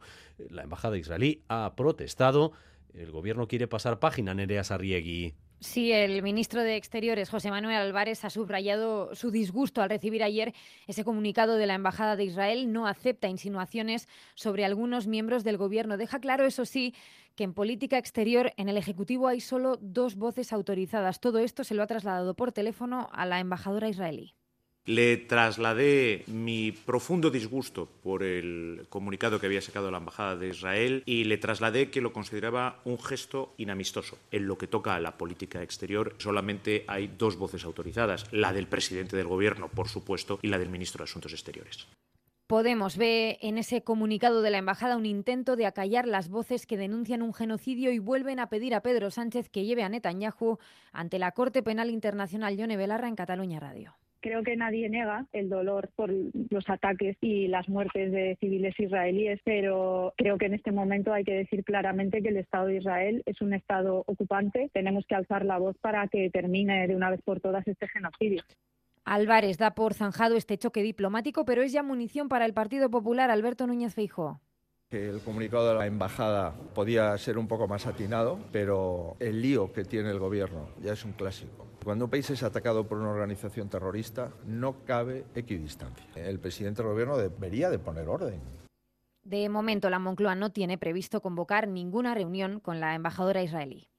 [0.49, 2.53] La embajada israelí ha protestado.
[2.93, 5.35] El gobierno quiere pasar página, Nerea Sarriegui.
[5.59, 10.53] Sí, el ministro de Exteriores, José Manuel Álvarez, ha subrayado su disgusto al recibir ayer
[10.85, 12.71] ese comunicado de la Embajada de Israel.
[12.71, 15.97] No acepta insinuaciones sobre algunos miembros del Gobierno.
[15.97, 16.93] Deja claro, eso sí,
[17.35, 21.19] que en política exterior en el Ejecutivo hay solo dos voces autorizadas.
[21.19, 24.35] Todo esto se lo ha trasladado por teléfono a la embajadora israelí.
[24.87, 31.03] Le trasladé mi profundo disgusto por el comunicado que había sacado la Embajada de Israel
[31.05, 34.17] y le trasladé que lo consideraba un gesto inamistoso.
[34.31, 38.67] En lo que toca a la política exterior solamente hay dos voces autorizadas, la del
[38.67, 41.85] presidente del Gobierno, por supuesto, y la del ministro de Asuntos Exteriores.
[42.47, 46.77] Podemos ve en ese comunicado de la embajada un intento de acallar las voces que
[46.77, 50.59] denuncian un genocidio y vuelven a pedir a Pedro Sánchez que lleve a Netanyahu
[50.93, 53.97] ante la Corte Penal Internacional Yone Belarra en Cataluña Radio.
[54.27, 56.11] Creo que nadie niega el dolor por
[56.49, 61.23] los ataques y las muertes de civiles israelíes, pero creo que en este momento hay
[61.23, 64.69] que decir claramente que el Estado de Israel es un Estado ocupante.
[64.73, 68.43] Tenemos que alzar la voz para que termine de una vez por todas este genocidio.
[69.05, 73.31] Álvarez da por zanjado este choque diplomático, pero es ya munición para el Partido Popular.
[73.31, 74.41] Alberto Núñez Feijóo
[74.91, 79.83] el comunicado de la embajada podía ser un poco más atinado, pero el lío que
[79.83, 81.67] tiene el gobierno ya es un clásico.
[81.83, 86.05] Cuando un país es atacado por una organización terrorista, no cabe equidistancia.
[86.15, 88.41] El presidente del gobierno debería de poner orden.
[89.23, 93.89] De momento, la Moncloa no tiene previsto convocar ninguna reunión con la embajadora israelí.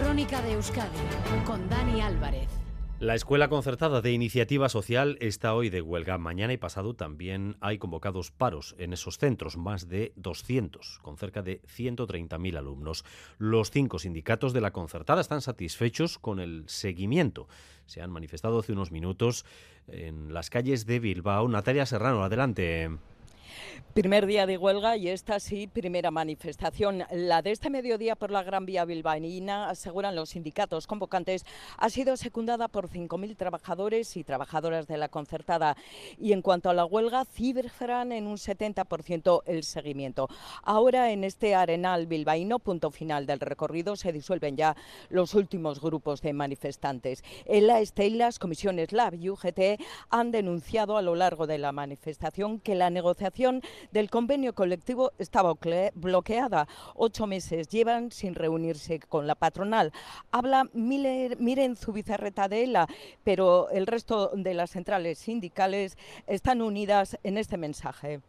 [0.00, 0.96] Crónica de Euskadi
[1.44, 2.61] con Dani Álvarez.
[3.02, 6.18] La Escuela Concertada de Iniciativa Social está hoy de huelga.
[6.18, 11.42] Mañana y pasado también hay convocados paros en esos centros, más de 200, con cerca
[11.42, 13.04] de 130.000 alumnos.
[13.38, 17.48] Los cinco sindicatos de la concertada están satisfechos con el seguimiento.
[17.86, 19.44] Se han manifestado hace unos minutos
[19.88, 21.48] en las calles de Bilbao.
[21.48, 22.88] Natalia Serrano, adelante.
[23.94, 27.04] Primer día de huelga y esta sí, primera manifestación.
[27.12, 31.44] La de este mediodía por la Gran Vía bilbaína, aseguran los sindicatos convocantes,
[31.76, 35.76] ha sido secundada por 5.000 trabajadores y trabajadoras de la concertada.
[36.18, 40.28] Y en cuanto a la huelga, cifran en un 70% el seguimiento.
[40.62, 44.74] Ahora en este arenal bilbaíno, punto final del recorrido, se disuelven ya
[45.10, 47.22] los últimos grupos de manifestantes.
[47.44, 51.72] En la y las comisiones LAB y UGT han denunciado a lo largo de la
[51.72, 53.41] manifestación que la negociación
[53.90, 55.54] del convenio colectivo estaba
[55.94, 56.68] bloqueada.
[56.94, 59.92] Ocho meses llevan sin reunirse con la patronal.
[60.30, 62.86] Habla Miren Zubizarreta de ELA,
[63.24, 68.20] pero el resto de las centrales sindicales están unidas en este mensaje.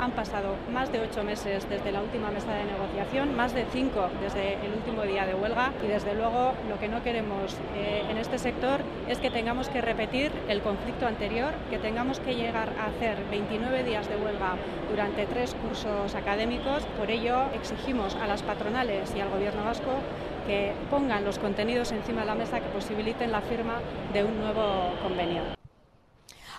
[0.00, 4.08] Han pasado más de ocho meses desde la última mesa de negociación, más de cinco
[4.20, 8.16] desde el último día de huelga y desde luego lo que no queremos eh, en
[8.16, 12.86] este sector es que tengamos que repetir el conflicto anterior, que tengamos que llegar a
[12.86, 14.56] hacer 29 días de huelga
[14.90, 16.84] durante tres cursos académicos.
[16.98, 19.92] Por ello exigimos a las patronales y al Gobierno vasco
[20.46, 23.74] que pongan los contenidos encima de la mesa que posibiliten la firma
[24.12, 25.61] de un nuevo convenio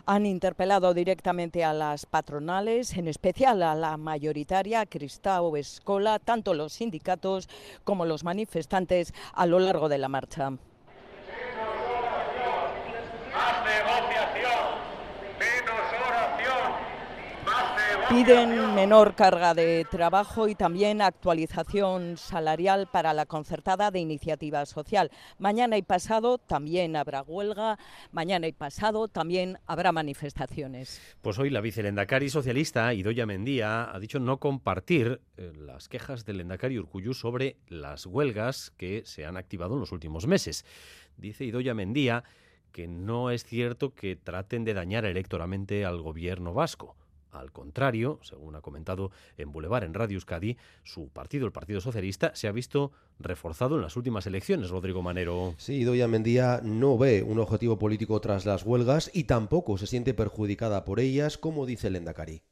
[0.05, 6.73] han interpelado directamente a las patronales, en especial a la mayoritaria Cristao Escola, tanto los
[6.73, 7.47] sindicatos
[7.83, 10.53] como los manifestantes a lo largo de la marcha.
[18.13, 25.09] Piden menor carga de trabajo y también actualización salarial para la concertada de iniciativa social.
[25.39, 27.79] Mañana y pasado también habrá huelga,
[28.11, 31.01] mañana y pasado también habrá manifestaciones.
[31.23, 36.41] Pues hoy la vicelendacari socialista, Idoya Mendía, ha dicho no compartir eh, las quejas del
[36.41, 40.65] Endacari Urcuyu sobre las huelgas que se han activado en los últimos meses.
[41.17, 42.23] Dice Idoya Mendía
[42.71, 46.95] que no es cierto que traten de dañar electoralmente al gobierno vasco.
[47.33, 52.31] Al contrario, según ha comentado en Boulevard en Radio Euskadi, su partido, el Partido Socialista,
[52.35, 55.55] se ha visto reforzado en las últimas elecciones, Rodrigo Manero.
[55.57, 60.13] Sí, Doña Mendía no ve un objetivo político tras las huelgas y tampoco se siente
[60.13, 62.43] perjudicada por ellas, como dice el Endacari.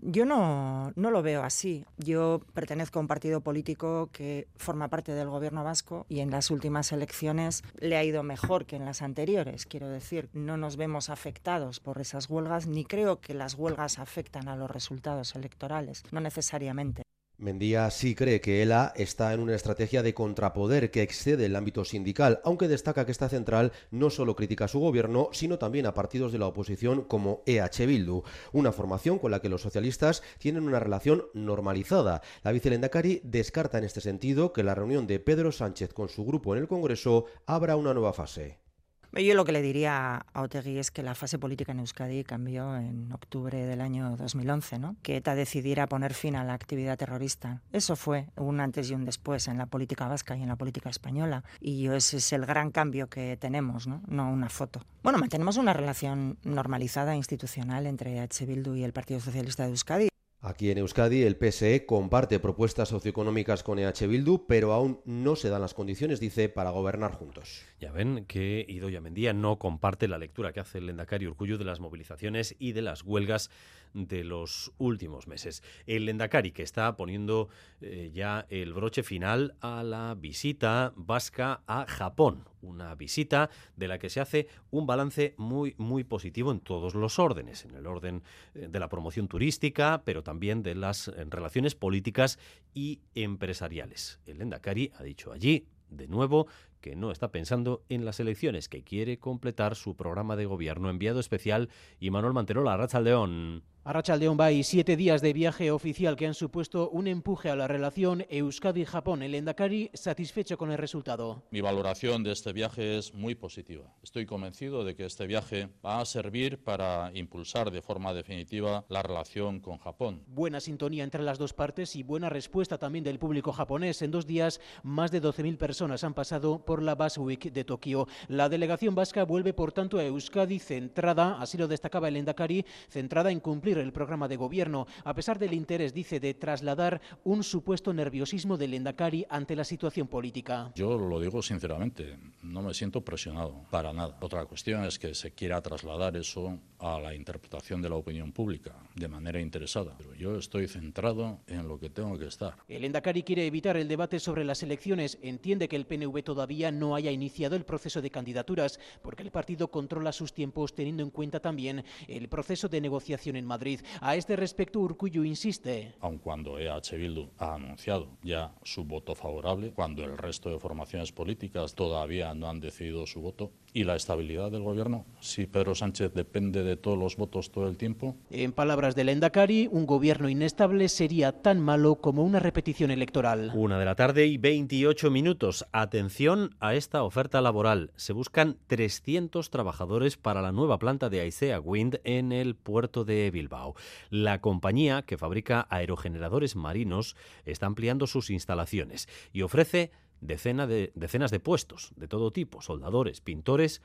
[0.00, 1.84] Yo no, no lo veo así.
[1.96, 6.50] Yo pertenezco a un partido político que forma parte del gobierno vasco y en las
[6.50, 9.66] últimas elecciones le ha ido mejor que en las anteriores.
[9.66, 14.48] Quiero decir, no nos vemos afectados por esas huelgas ni creo que las huelgas afectan
[14.48, 17.02] a los resultados electorales, no necesariamente.
[17.40, 21.84] Mendía sí cree que ELA está en una estrategia de contrapoder que excede el ámbito
[21.84, 25.94] sindical, aunque destaca que esta central no solo critica a su gobierno, sino también a
[25.94, 30.64] partidos de la oposición como EH Bildu, una formación con la que los socialistas tienen
[30.64, 32.22] una relación normalizada.
[32.42, 36.56] La vicelendacari descarta en este sentido que la reunión de Pedro Sánchez con su grupo
[36.56, 38.67] en el Congreso abra una nueva fase.
[39.12, 42.76] Yo lo que le diría a Otegui es que la fase política en Euskadi cambió
[42.76, 44.96] en octubre del año 2011, ¿no?
[45.02, 47.62] que ETA decidiera poner fin a la actividad terrorista.
[47.72, 50.90] Eso fue un antes y un después en la política vasca y en la política
[50.90, 51.42] española.
[51.60, 54.84] Y ese es el gran cambio que tenemos, no, no una foto.
[55.02, 58.46] Bueno, mantenemos una relación normalizada institucional entre H.
[58.46, 60.08] Bildu y el Partido Socialista de Euskadi.
[60.40, 65.48] Aquí en Euskadi el PSE comparte propuestas socioeconómicas con EH Bildu, pero aún no se
[65.48, 67.64] dan las condiciones, dice, para gobernar juntos.
[67.80, 71.64] Ya ven que Idoia Mendía no comparte la lectura que hace el Lendakari Urcuyo de
[71.64, 73.50] las movilizaciones y de las huelgas
[73.94, 75.64] de los últimos meses.
[75.86, 77.48] El Lendakari que está poniendo
[77.80, 83.98] eh, ya el broche final a la visita vasca a Japón, una visita de la
[83.98, 88.22] que se hace un balance muy muy positivo en todos los órdenes, en el orden
[88.54, 92.38] eh, de la promoción turística, pero también de las eh, relaciones políticas
[92.74, 94.20] y empresariales.
[94.26, 96.46] El Lendakari ha dicho allí de nuevo
[96.80, 100.90] que no está pensando en las elecciones, que quiere completar su programa de gobierno.
[100.90, 101.68] Enviado especial
[102.00, 103.62] y Manuel Manterola, León.
[103.88, 108.26] Arrachaldeón y siete días de viaje oficial que han supuesto un empuje a la relación
[108.28, 109.22] Euskadi-Japón.
[109.22, 111.44] El Endacari satisfecho con el resultado.
[111.50, 113.94] Mi valoración de este viaje es muy positiva.
[114.02, 119.02] Estoy convencido de que este viaje va a servir para impulsar de forma definitiva la
[119.02, 120.22] relación con Japón.
[120.26, 124.02] Buena sintonía entre las dos partes y buena respuesta también del público japonés.
[124.02, 128.06] En dos días, más de 12.000 personas han pasado por la Bass Week de Tokio.
[128.28, 133.30] La delegación vasca vuelve, por tanto, a Euskadi centrada, así lo destacaba el Endacari, centrada
[133.30, 137.94] en cumplir el programa de gobierno, a pesar del interés, dice, de trasladar un supuesto
[137.94, 140.70] nerviosismo del Endacari ante la situación política.
[140.74, 144.18] Yo lo digo sinceramente, no me siento presionado para nada.
[144.20, 148.74] Otra cuestión es que se quiera trasladar eso a la interpretación de la opinión pública
[148.94, 149.94] de manera interesada.
[149.96, 152.56] Pero yo estoy centrado en lo que tengo que estar.
[152.68, 155.18] El Endacari quiere evitar el debate sobre las elecciones.
[155.22, 159.70] Entiende que el PNV todavía no haya iniciado el proceso de candidaturas porque el partido
[159.70, 164.36] controla sus tiempos teniendo en cuenta también el proceso de negociación en Madrid a este
[164.36, 165.94] respecto, Urcuyo insiste.
[166.00, 171.12] Aun cuando EH Bildu ha anunciado ya su voto favorable, cuando el resto de formaciones
[171.12, 176.12] políticas todavía no han decidido su voto, y la estabilidad del gobierno, si Pedro Sánchez
[176.12, 178.16] depende de todos los votos todo el tiempo.
[178.28, 183.52] En palabras del Endacari, un gobierno inestable sería tan malo como una repetición electoral.
[183.54, 185.64] Una de la tarde y 28 minutos.
[185.70, 187.92] Atención a esta oferta laboral.
[187.94, 193.30] Se buscan 300 trabajadores para la nueva planta de Aisea Wind en el puerto de
[193.30, 193.76] Bilbao.
[194.10, 197.14] La compañía, que fabrica aerogeneradores marinos,
[197.44, 203.82] está ampliando sus instalaciones y ofrece de, decenas de puestos de todo tipo, soldadores, pintores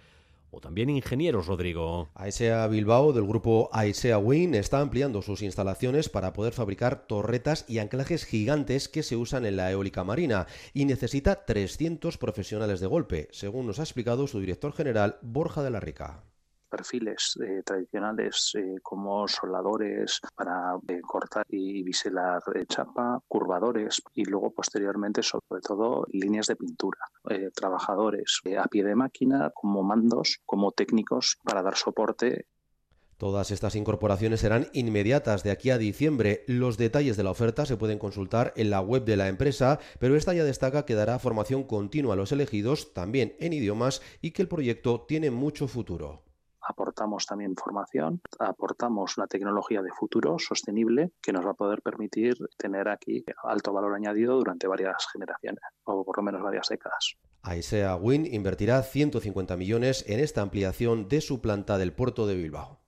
[0.51, 2.09] o también ingenieros, Rodrigo.
[2.13, 7.79] AESEA Bilbao, del grupo AESEA Win, está ampliando sus instalaciones para poder fabricar torretas y
[7.79, 13.29] anclajes gigantes que se usan en la eólica marina y necesita 300 profesionales de golpe,
[13.31, 16.23] según nos ha explicado su director general Borja de la Rica
[16.73, 24.51] perfiles eh, tradicionales eh, como soldadores para eh, cortar y biselar chapa, curvadores y luego
[24.51, 26.99] posteriormente sobre todo líneas de pintura,
[27.53, 32.47] trabajadores a pie de máquina como mandos, como técnicos para dar soporte
[33.17, 36.43] Todas estas incorporaciones serán inmediatas de aquí a diciembre.
[36.47, 40.17] Los detalles de la oferta se pueden consultar en la web de la empresa, pero
[40.17, 44.41] esta ya destaca que dará formación continua a los elegidos, también en idiomas, y que
[44.41, 46.32] el proyecto tiene mucho futuro.
[46.67, 52.35] Aportamos también formación, aportamos una tecnología de futuro sostenible que nos va a poder permitir
[52.57, 57.15] tener aquí alto valor añadido durante varias generaciones o por lo menos varias décadas.
[57.41, 62.82] Aisea Win invertirá 150 millones en esta ampliación de su planta del puerto de Bilbao.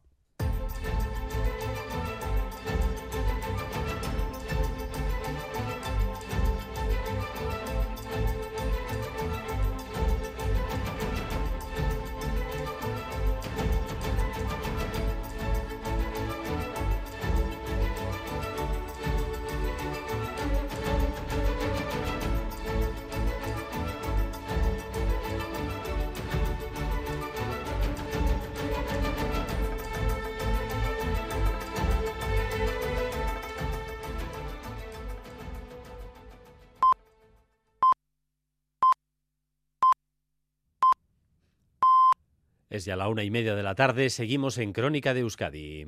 [42.76, 45.88] Es ya la una y media de la tarde, seguimos en Crónica de Euskadi.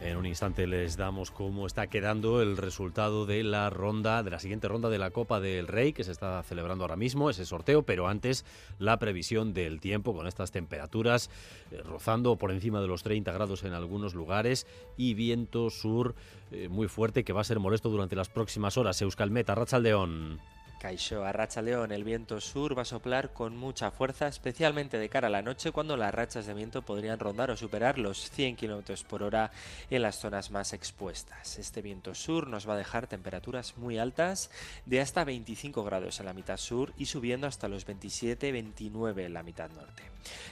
[0.00, 4.38] En un instante les damos cómo está quedando el resultado de la ronda, de la
[4.38, 7.82] siguiente ronda de la Copa del Rey, que se está celebrando ahora mismo, ese sorteo,
[7.82, 8.46] pero antes
[8.78, 11.28] la previsión del tiempo con estas temperaturas
[11.70, 16.14] eh, rozando por encima de los 30 grados en algunos lugares y viento sur
[16.50, 19.02] eh, muy fuerte que va a ser molesto durante las próximas horas.
[19.02, 20.40] Euskalmet, Arrachaldeón.
[20.78, 25.26] Caixó a león, el viento sur va a soplar con mucha fuerza, especialmente de cara
[25.26, 29.02] a la noche cuando las rachas de viento podrían rondar o superar los 100 km
[29.04, 29.50] por hora
[29.90, 31.58] en las zonas más expuestas.
[31.58, 34.50] Este viento sur nos va a dejar temperaturas muy altas
[34.86, 39.42] de hasta 25 grados en la mitad sur y subiendo hasta los 27-29 en la
[39.42, 40.04] mitad norte.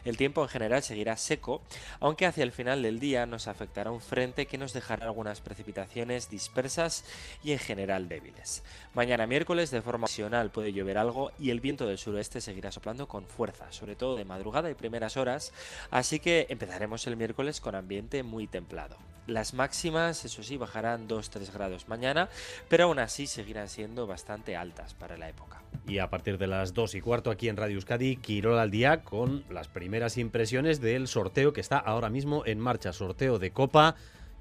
[0.06, 1.62] El tiempo en general seguirá seco,
[1.98, 6.30] aunque hacia el final del día nos afectará un frente que nos dejará algunas precipitaciones
[6.30, 7.04] dispersas
[7.42, 8.62] y en general débiles.
[8.94, 13.08] Mañana miércoles de forma ocasional puede llover algo y el viento del suroeste seguirá soplando
[13.08, 15.52] con fuerza, sobre todo de madrugada y primeras horas,
[15.90, 18.96] así que empezaremos el miércoles con ambiente muy templado.
[19.26, 22.28] Las máximas, eso sí, bajarán 2-3 grados mañana,
[22.68, 25.62] pero aún así seguirán siendo bastante altas para la época.
[25.88, 29.02] Y a partir de las 2 y cuarto aquí en Radio Euskadi, Quirol al día
[29.02, 32.92] con las primeras impresiones del sorteo que está ahora mismo en marcha.
[32.92, 33.96] Sorteo de Copa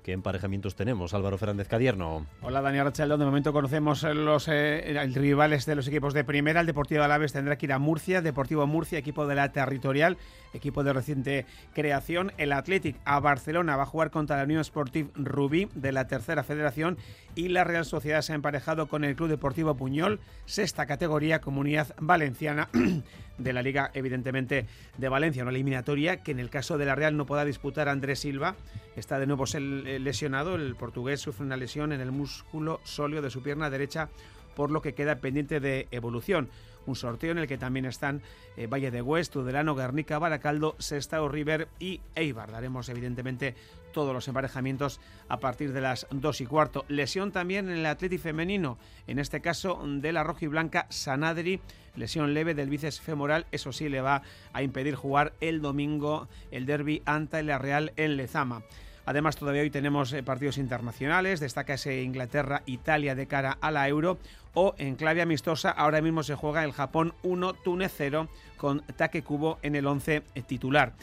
[0.06, 2.28] ¿Qué emparejamientos tenemos, Álvaro Fernández Cadierno?
[2.44, 3.18] Hola, Daniel Rachaldo.
[3.18, 6.60] De momento conocemos los eh, rivales de los equipos de primera.
[6.62, 8.22] El Deportivo Alaves tendrá que ir a Murcia.
[8.22, 10.20] Deportivo Murcia, equipo de la territorial,
[10.54, 12.34] equipo de reciente creación.
[12.38, 16.44] El Athletic a Barcelona va a jugar contra la Unión Sportive Rubí de la tercera
[16.44, 17.00] federación.
[17.34, 21.96] Y la Real Sociedad se ha emparejado con el Club Deportivo Puñol, sexta categoría, Comunidad
[22.00, 22.70] Valenciana
[23.38, 24.66] de la Liga, evidentemente,
[24.98, 25.44] de Valencia.
[25.44, 28.56] Una eliminatoria que en el caso de la Real no pueda disputar Andrés Silva.
[28.96, 30.56] Está de nuevo lesionado.
[30.56, 34.10] El portugués sufre una lesión en el músculo sóleo de su pierna derecha,
[34.56, 36.50] por lo que queda pendiente de evolución.
[36.86, 38.22] Un sorteo en el que también están
[38.58, 42.52] eh, Valle de Huest, Tudelano, Guernica, Baracaldo, Sestao River y Eibar.
[42.52, 43.56] Daremos evidentemente
[43.92, 46.86] todos los emparejamientos a partir de las 2 y cuarto.
[46.88, 51.62] Lesión también en el Atleti femenino, en este caso de la roja y blanca Sanadri
[51.96, 54.22] lesión leve del bíceps femoral, eso sí le va
[54.54, 58.64] a impedir jugar el domingo el derby ante la Real en Lezama.
[59.06, 64.18] Además, todavía hoy tenemos eh, partidos internacionales, destaca ese Inglaterra-Italia de cara a la Euro,
[64.54, 69.22] o en clave amistosa, ahora mismo se juega el Japón 1, Túnez 0, con Take
[69.22, 70.94] Kubo en el 11 titular.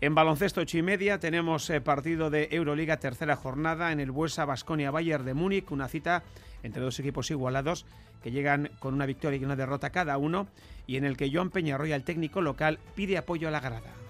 [0.00, 4.44] En baloncesto 8 y media tenemos eh, partido de Euroliga tercera jornada en el Buesa
[4.44, 6.22] Basconia Bayern de Múnich, una cita
[6.62, 7.84] entre dos equipos igualados
[8.22, 10.46] que llegan con una victoria y una derrota cada uno
[10.86, 14.07] y en el que Joan Peñarroya, el técnico local, pide apoyo a la grada.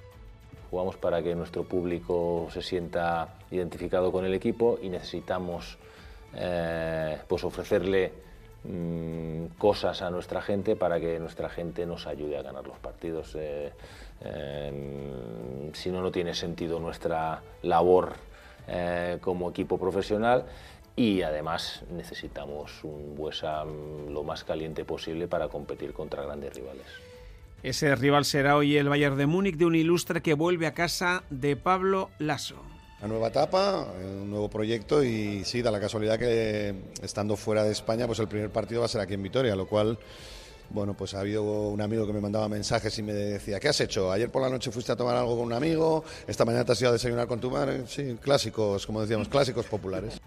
[0.70, 5.78] Jugamos para que nuestro público se sienta identificado con el equipo y necesitamos
[6.35, 8.12] eh, pues ofrecerle
[8.64, 13.35] mm, cosas a nuestra gente para que nuestra gente nos ayude a ganar los partidos.
[13.38, 13.72] Eh,
[15.72, 18.14] si no, no tiene sentido nuestra labor
[18.66, 20.44] eh, como equipo profesional
[20.94, 26.87] y además necesitamos un Buesa lo más caliente posible para competir contra grandes rivales.
[27.62, 31.24] Ese rival será hoy el Bayern de Múnich de un ilustre que vuelve a casa
[31.28, 32.62] de Pablo Lasso.
[33.00, 37.72] Una nueva etapa, un nuevo proyecto y sí, da la casualidad que estando fuera de
[37.72, 39.98] España, pues el primer partido va a ser aquí en Vitoria, lo cual
[40.70, 43.80] bueno, pues ha habido un amigo que me mandaba mensajes y me decía, ¿qué has
[43.80, 44.12] hecho?
[44.12, 46.80] Ayer por la noche fuiste a tomar algo con un amigo, esta mañana te has
[46.80, 47.86] ido a desayunar con tu madre.
[47.86, 50.20] Sí, clásicos, como decíamos, clásicos populares.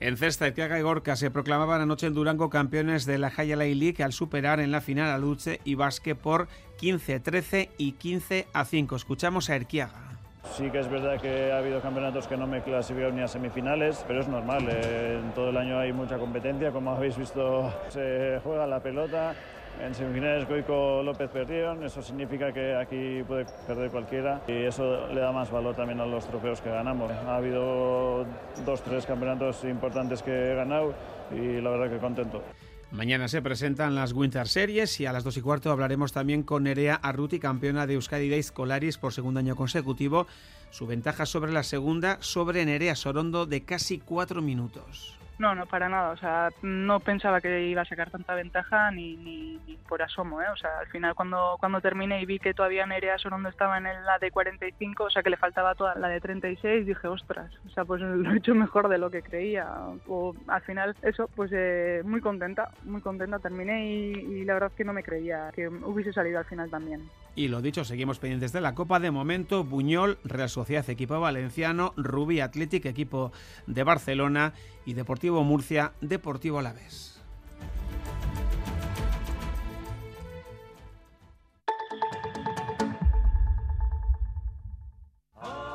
[0.00, 4.02] En cesta, Etiaga y Gorka se proclamaban anoche en Durango campeones de la Jaya League
[4.02, 6.48] al superar en la final a Luche y Basque por
[6.80, 8.96] 15-13 y 15 a 5.
[8.96, 10.18] Escuchamos a Erquiaga.
[10.56, 14.02] Sí que es verdad que ha habido campeonatos que no me clasificaron ni a semifinales,
[14.08, 14.66] pero es normal.
[14.70, 19.34] Eh, en todo el año hay mucha competencia, como habéis visto se juega la pelota
[19.82, 25.20] En semifinales Goico López perdieron, eso significa que aquí puede perder cualquiera y eso le
[25.20, 27.10] da más valor también a los trofeos que ganamos.
[27.10, 28.26] Ha habido
[28.66, 30.94] dos, tres campeonatos importantes que he ganado
[31.32, 32.42] y la verdad que contento.
[32.90, 36.64] Mañana se presentan las Winter Series y a las 2 y cuarto hablaremos también con
[36.64, 40.26] Nerea Arruti, campeona de Euskadi Days Colaris por segundo año consecutivo.
[40.70, 45.19] Su ventaja sobre la segunda, sobre Nerea Sorondo, de casi cuatro minutos.
[45.40, 46.10] No, no, para nada.
[46.10, 50.42] O sea, no pensaba que iba a sacar tanta ventaja ni, ni, por asomo.
[50.42, 50.44] ¿eh?
[50.52, 53.84] O sea, al final cuando, cuando terminé y vi que todavía Nerea Sorondo estaba en
[53.84, 57.70] la de 45, o sea, que le faltaba toda la de 36, dije, ostras, o
[57.70, 59.66] sea, pues lo he hecho mejor de lo que creía.
[60.06, 63.38] O, al final, eso, pues eh, muy contenta, muy contenta.
[63.38, 66.68] Terminé y, y la verdad es que no me creía que hubiese salido al final
[66.68, 67.08] también.
[67.34, 69.00] Y lo dicho, seguimos pendientes de la Copa.
[69.00, 73.32] De momento, Buñol, Real Sociedad, equipo valenciano, Rubí Athletic, equipo
[73.66, 74.52] de Barcelona
[74.90, 77.09] y Deportivo Murcia, Deportivo Alavés.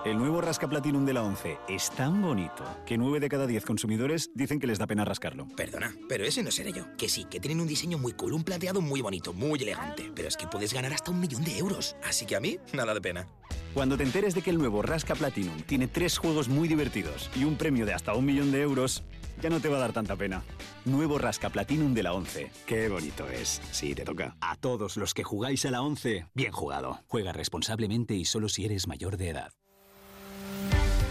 [0.05, 3.65] El nuevo Rasca Platinum de la 11 es tan bonito que 9 de cada 10
[3.65, 5.47] consumidores dicen que les da pena rascarlo.
[5.57, 6.83] Perdona, pero ese no seré yo.
[6.95, 10.11] Que sí, que tienen un diseño muy cool, un plateado muy bonito, muy elegante.
[10.13, 11.95] Pero es que puedes ganar hasta un millón de euros.
[12.03, 13.27] Así que a mí, nada de pena.
[13.73, 17.43] Cuando te enteres de que el nuevo Rasca Platinum tiene tres juegos muy divertidos y
[17.43, 19.03] un premio de hasta un millón de euros,
[19.41, 20.43] ya no te va a dar tanta pena.
[20.85, 22.51] Nuevo Rasca Platinum de la 11.
[22.67, 23.59] Qué bonito es.
[23.71, 24.37] Sí, te toca.
[24.39, 26.99] A todos los que jugáis a la 11, bien jugado.
[27.07, 29.51] Juega responsablemente y solo si eres mayor de edad.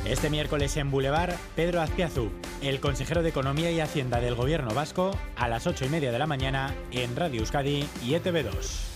[0.07, 2.31] Este miércoles en Boulevard, Pedro Azpiazu,
[2.61, 6.19] el consejero de Economía y Hacienda del Gobierno Vasco, a las ocho y media de
[6.19, 8.94] la mañana en Radio Euskadi y ETV2.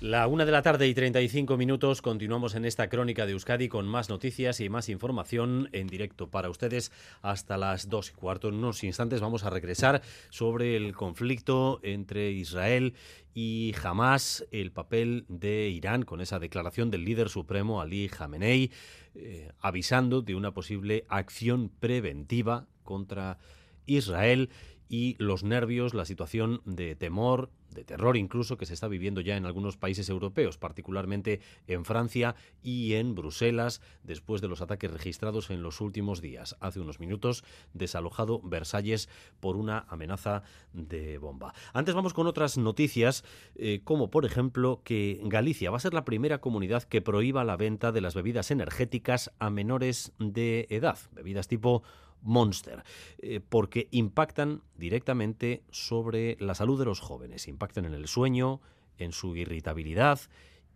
[0.00, 3.86] La una de la tarde y 35 minutos continuamos en esta crónica de Euskadi con
[3.86, 6.90] más noticias y más información en directo para ustedes
[7.20, 8.48] hasta las dos y cuarto.
[8.48, 12.94] En unos instantes vamos a regresar sobre el conflicto entre Israel
[13.34, 18.70] y Hamas, el papel de Irán con esa declaración del líder supremo Ali Khamenei
[19.14, 23.36] eh, avisando de una posible acción preventiva contra
[23.84, 24.48] Israel
[24.88, 27.50] y los nervios, la situación de temor,
[27.84, 32.94] terror incluso que se está viviendo ya en algunos países europeos, particularmente en Francia y
[32.94, 36.56] en Bruselas, después de los ataques registrados en los últimos días.
[36.60, 39.08] Hace unos minutos, desalojado Versalles
[39.40, 41.54] por una amenaza de bomba.
[41.72, 43.24] Antes vamos con otras noticias,
[43.56, 47.56] eh, como por ejemplo que Galicia va a ser la primera comunidad que prohíba la
[47.56, 51.82] venta de las bebidas energéticas a menores de edad, bebidas tipo
[52.22, 52.84] Monster,
[53.18, 58.60] eh, porque impactan directamente sobre la salud de los jóvenes, impactan en el sueño,
[58.98, 60.20] en su irritabilidad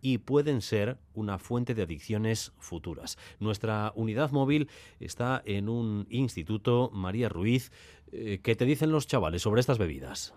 [0.01, 3.17] y pueden ser una fuente de adicciones futuras.
[3.39, 4.69] Nuestra unidad móvil
[4.99, 7.71] está en un instituto, María Ruiz.
[8.11, 10.35] Eh, ¿Qué te dicen los chavales sobre estas bebidas?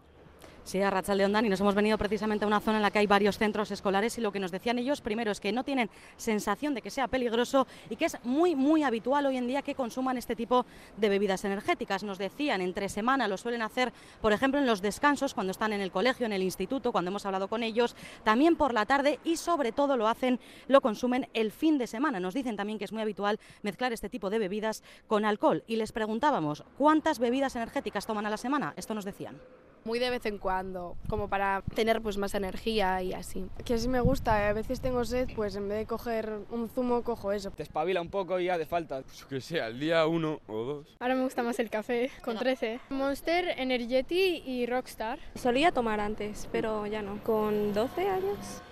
[0.68, 3.06] Sí, a Rachaldeondán y nos hemos venido precisamente a una zona en la que hay
[3.06, 5.88] varios centros escolares y lo que nos decían ellos primero es que no tienen
[6.18, 9.74] sensación de que sea peligroso y que es muy, muy habitual hoy en día que
[9.74, 10.66] consuman este tipo
[10.98, 12.02] de bebidas energéticas.
[12.02, 15.80] Nos decían, entre semana lo suelen hacer, por ejemplo, en los descansos, cuando están en
[15.80, 19.38] el colegio, en el instituto, cuando hemos hablado con ellos, también por la tarde y
[19.38, 22.20] sobre todo lo hacen, lo consumen el fin de semana.
[22.20, 25.76] Nos dicen también que es muy habitual mezclar este tipo de bebidas con alcohol y
[25.76, 28.74] les preguntábamos, ¿cuántas bebidas energéticas toman a la semana?
[28.76, 29.40] Esto nos decían
[29.84, 33.46] muy de vez en cuando, como para tener pues más energía y así.
[33.64, 37.02] Que sí me gusta, a veces tengo sed, pues en vez de coger un zumo
[37.02, 37.50] cojo eso.
[37.50, 40.64] Te espabila un poco y ya de falta, pues, que sea, el día uno o
[40.64, 40.96] dos.
[41.00, 42.80] Ahora me gusta más el café, con 13.
[42.90, 45.18] Monster, Energeti y Rockstar.
[45.34, 47.22] Solía tomar antes, pero ya no.
[47.22, 48.62] Con 12 años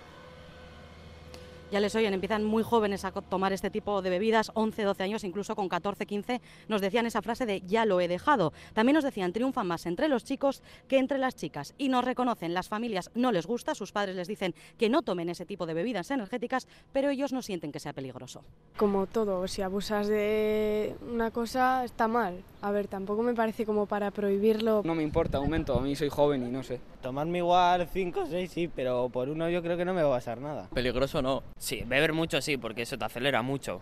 [1.71, 5.23] ya les oyen, empiezan muy jóvenes a tomar este tipo de bebidas, 11, 12 años,
[5.23, 8.53] incluso con 14, 15, nos decían esa frase de ya lo he dejado.
[8.73, 11.73] También nos decían, triunfan más entre los chicos que entre las chicas.
[11.77, 15.29] Y nos reconocen, las familias no les gusta, sus padres les dicen que no tomen
[15.29, 18.43] ese tipo de bebidas energéticas, pero ellos no sienten que sea peligroso.
[18.77, 22.43] Como todo, si abusas de una cosa está mal.
[22.61, 24.81] A ver, tampoco me parece como para prohibirlo.
[24.83, 26.79] No me importa, aumento, a mí soy joven y no sé.
[27.07, 30.09] Tomarme igual 5 o 6 sí, pero por uno yo creo que no me va
[30.09, 30.67] a pasar nada.
[30.73, 31.41] Peligroso no.
[31.57, 33.81] Sí, beber mucho sí, porque eso te acelera mucho.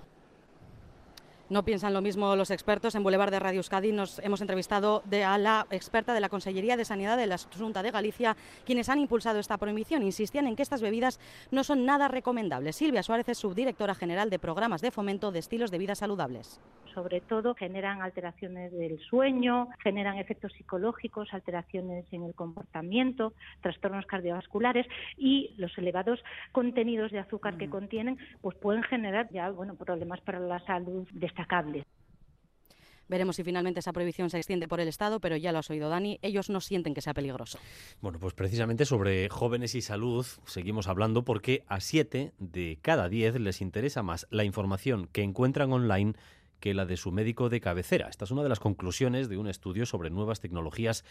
[1.47, 2.95] No piensan lo mismo los expertos.
[2.95, 6.85] En Boulevard de Radio Euskadi nos hemos entrevistado a la experta de la Consellería de
[6.85, 8.35] Sanidad de la Junta de Galicia,
[8.65, 10.01] quienes han impulsado esta prohibición.
[10.01, 11.19] Insistían en que estas bebidas
[11.51, 12.77] no son nada recomendables.
[12.77, 16.59] Silvia Suárez es subdirectora general de programas de fomento de estilos de vida saludables
[16.95, 24.87] sobre todo generan alteraciones del sueño, generan efectos psicológicos, alteraciones en el comportamiento, trastornos cardiovasculares
[25.17, 26.23] y los elevados
[26.53, 31.85] contenidos de azúcar que contienen pues pueden generar ya bueno problemas para la salud destacables.
[33.07, 35.89] Veremos si finalmente esa prohibición se extiende por el Estado, pero ya lo has oído,
[35.89, 37.59] Dani, ellos no sienten que sea peligroso.
[38.01, 43.39] Bueno, pues precisamente sobre jóvenes y salud seguimos hablando porque a 7 de cada 10
[43.41, 46.13] les interesa más la información que encuentran online
[46.65, 48.07] que la de su médico de cabecera.
[48.09, 51.05] Esta es una de las conclusiones de un estudio sobre nuevas tecnologías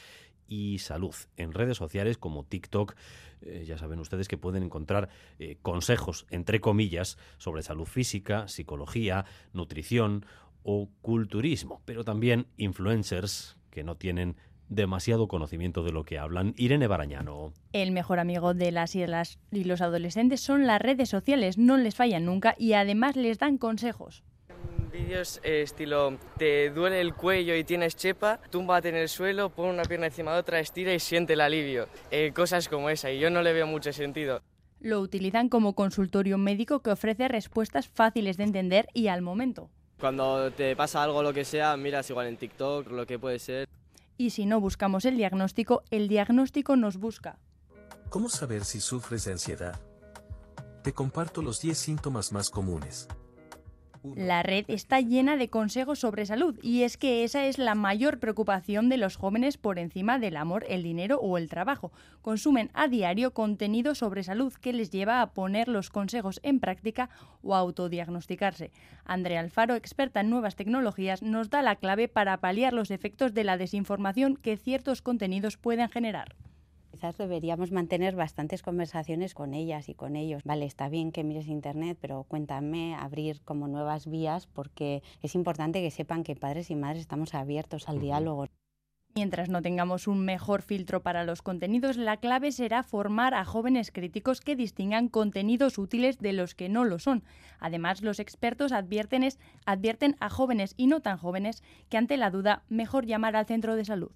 [0.49, 1.15] y salud.
[1.37, 2.97] En redes sociales como TikTok,
[3.41, 9.27] eh, ya saben ustedes que pueden encontrar eh, consejos, entre comillas, sobre salud física, psicología,
[9.53, 10.27] nutrición
[10.65, 14.35] o culturismo, pero también influencers que no tienen
[14.69, 16.55] demasiado conocimiento de lo que hablan.
[16.57, 17.53] Irene Barañano.
[17.73, 21.77] El mejor amigo de las y, las y los adolescentes son las redes sociales, no
[21.77, 24.25] les fallan nunca y además les dan consejos
[24.95, 29.67] vídeos eh, estilo te duele el cuello y tienes chepa, túmbate en el suelo, pon
[29.67, 31.89] una pierna encima de otra, estira y siente el alivio.
[32.13, 34.41] Eh, cosas como esa, y yo no le veo mucho sentido.
[34.81, 39.69] Lo utilizan como consultorio médico que ofrece respuestas fáciles de entender y al momento.
[39.99, 43.69] Cuando te pasa algo lo que sea, miras igual en TikTok, lo que puede ser.
[44.17, 47.39] Y si no buscamos el diagnóstico, el diagnóstico nos busca.
[48.11, 49.81] ¿Cómo saber si sufres de ansiedad?
[50.85, 53.09] Te comparto los 10 síntomas más comunes.
[54.17, 58.19] La red está llena de consejos sobre salud y es que esa es la mayor
[58.19, 61.91] preocupación de los jóvenes por encima del amor, el dinero o el trabajo.
[62.21, 67.09] Consumen a diario contenido sobre salud que les lleva a poner los consejos en práctica
[67.43, 68.73] o a autodiagnosticarse.
[69.07, 73.45] Andrea Alfaro, experta en nuevas tecnologías, nos da la clave para paliar los efectos de
[73.45, 76.37] la desinformación que ciertos contenidos pueden generar
[76.95, 80.45] quizás deberíamos mantener bastantes conversaciones con ellas y con ellos.
[80.45, 85.83] Vale, está bien que mires internet, pero cuéntame, abrir como nuevas vías, porque es importante
[85.83, 88.47] que sepan que padres y madres estamos abiertos al diálogo.
[89.17, 93.91] Mientras no tengamos un mejor filtro para los contenidos, la clave será formar a jóvenes
[93.91, 97.25] críticos que distingan contenidos útiles de los que no lo son.
[97.59, 99.29] Además, los expertos advierten,
[99.67, 103.75] advierten a jóvenes y no tan jóvenes que ante la duda mejor llamar al centro
[103.75, 104.13] de salud.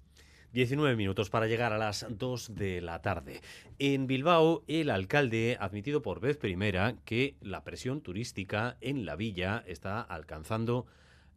[0.53, 3.41] 19 minutos para llegar a las 2 de la tarde.
[3.77, 9.15] En Bilbao, el alcalde ha admitido por vez primera que la presión turística en la
[9.15, 10.87] villa está alcanzando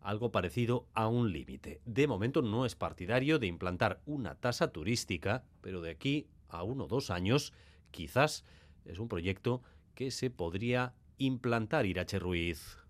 [0.01, 1.81] algo parecido a un límite.
[1.85, 6.85] De momento no es partidario de implantar una tasa turística, pero de aquí a uno
[6.85, 7.53] o dos años
[7.91, 8.45] quizás
[8.85, 9.63] es un proyecto
[9.95, 12.82] que se podría implantar Irache Ruiz.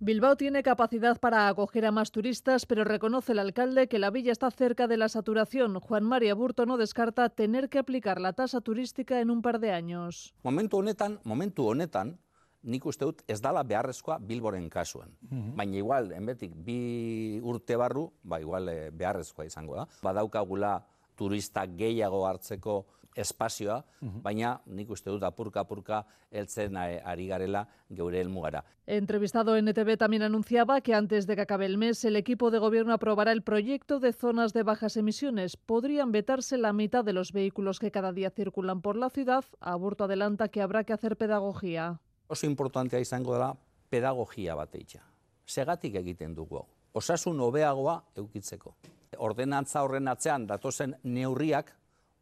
[0.00, 4.30] Bilbao tiene capacidad para acoger a más turistas, pero reconoce el alcalde que la villa
[4.30, 5.80] está cerca de la saturación.
[5.80, 9.72] Juan María Burto no descarta tener que aplicar la tasa turística en un par de
[9.72, 10.32] años.
[10.44, 12.16] Momentu honetan, momentu honetan,
[12.62, 15.10] nik uste dut ez dala beharrezkoa Bilboren kasuan.
[15.30, 19.88] Mm Baina igual, enbetik bi urte barru, ba igual eh, beharrezkoa izango da.
[20.02, 20.76] Badaukagula
[21.18, 22.84] turista gehiago hartzeko
[23.14, 28.64] espazioa, baina nik uste dut apurka apurka heltzen ari garela geure helmugara.
[28.86, 32.58] Entrevistado en ETV también anunciaba que antes de que acabe el mes el equipo de
[32.58, 35.56] gobierno aprobará el proyecto de zonas de bajas emisiones.
[35.56, 39.44] Podrían vetarse la mitad de los vehículos que cada día circulan por la ciudad.
[39.60, 42.00] Aburto adelanta que habrá que hacer pedagogía.
[42.28, 43.56] Oso importantea izango da
[43.88, 45.00] pedagogia bateitza.
[45.48, 46.60] Segatik egiten dugu.
[46.92, 48.74] Osasun hobeagoa eukitzeko.
[49.18, 51.72] Ordenantza horren atzean datozen neurriak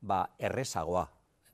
[0.00, 1.08] ba, errezagoa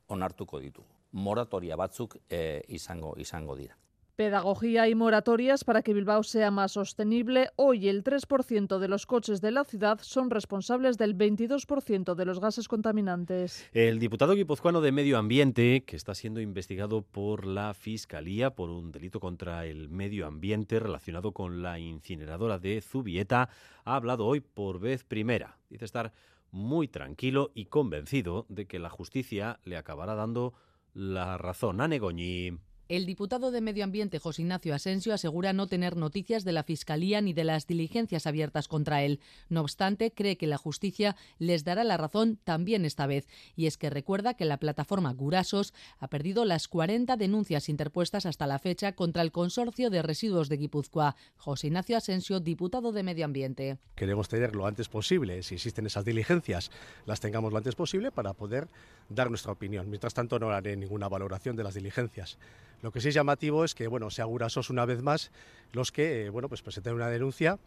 [0.09, 0.85] onartuko ditu.
[1.13, 3.77] Moratoria batzuk e, izango, izango dira.
[4.15, 7.49] Pedagogía y moratorias para que Bilbao sea más sostenible.
[7.57, 12.39] Hoy el 3% de los coches de la ciudad son responsables del 22% de los
[12.39, 13.67] gases contaminantes.
[13.73, 18.93] El diputado guipuzcoano de Medio Ambiente, que está siendo investigado por la Fiscalía por un
[18.93, 23.49] delito contra el medio ambiente relacionado con la incineradora de Zubieta,
[23.85, 25.57] ha hablado hoy por vez primera.
[25.71, 26.13] Dice estar
[26.53, 30.55] muy tranquilo y convencido de que la justicia le acabará dando
[30.95, 32.59] la razón a Negoñi.
[32.93, 37.23] El diputado de Medio Ambiente, José Ignacio Asensio, asegura no tener noticias de la Fiscalía
[37.23, 39.19] ni de las diligencias abiertas contra él.
[39.49, 43.27] No obstante, cree que la justicia les dará la razón también esta vez.
[43.57, 48.47] Y es que recuerda que la plataforma Gurasos ha perdido las 40 denuncias interpuestas hasta
[48.47, 51.17] la fecha contra el Consorcio de Residuos de Guipúzcoa.
[51.39, 53.79] José Ignacio Asensio, diputado de Medio Ambiente.
[53.95, 56.71] Queremos tener lo antes posible, si existen esas diligencias,
[57.07, 58.69] las tengamos lo antes posible para poder
[59.09, 59.89] dar nuestra opinión.
[59.89, 62.37] Mientras tanto, no haré ninguna valoración de las diligencias.
[62.83, 65.31] Lo que sí es llamativo es que, bueno, se Gurasos una vez más
[65.73, 67.59] los que, eh, bueno, pues presenten una denuncia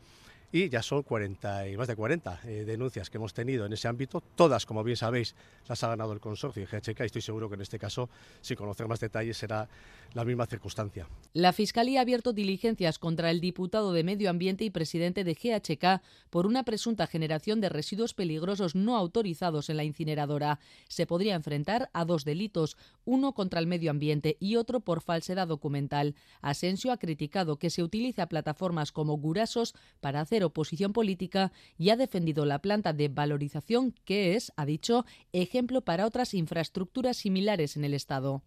[0.52, 3.88] y ya son 40 y más de 40 eh, denuncias que hemos tenido en ese
[3.88, 4.22] ámbito.
[4.36, 5.36] Todas, como bien sabéis,
[5.68, 8.10] las ha ganado el consorcio de GHK y estoy seguro que en este caso,
[8.42, 9.68] sin conocer más detalles, será
[10.16, 11.08] la misma circunstancia.
[11.34, 16.02] La Fiscalía ha abierto diligencias contra el diputado de Medio Ambiente y presidente de GHK
[16.30, 20.60] por una presunta generación de residuos peligrosos no autorizados en la incineradora.
[20.88, 25.50] Se podría enfrentar a dos delitos, uno contra el medio ambiente y otro por falsedad
[25.50, 26.16] documental.
[26.42, 31.90] Asensio ha criticado que se utilice a plataformas como Gurasos para hacer oposición política y
[31.90, 37.76] ha defendido la planta de valorización que es, ha dicho, ejemplo para otras infraestructuras similares
[37.76, 38.42] en el Estado.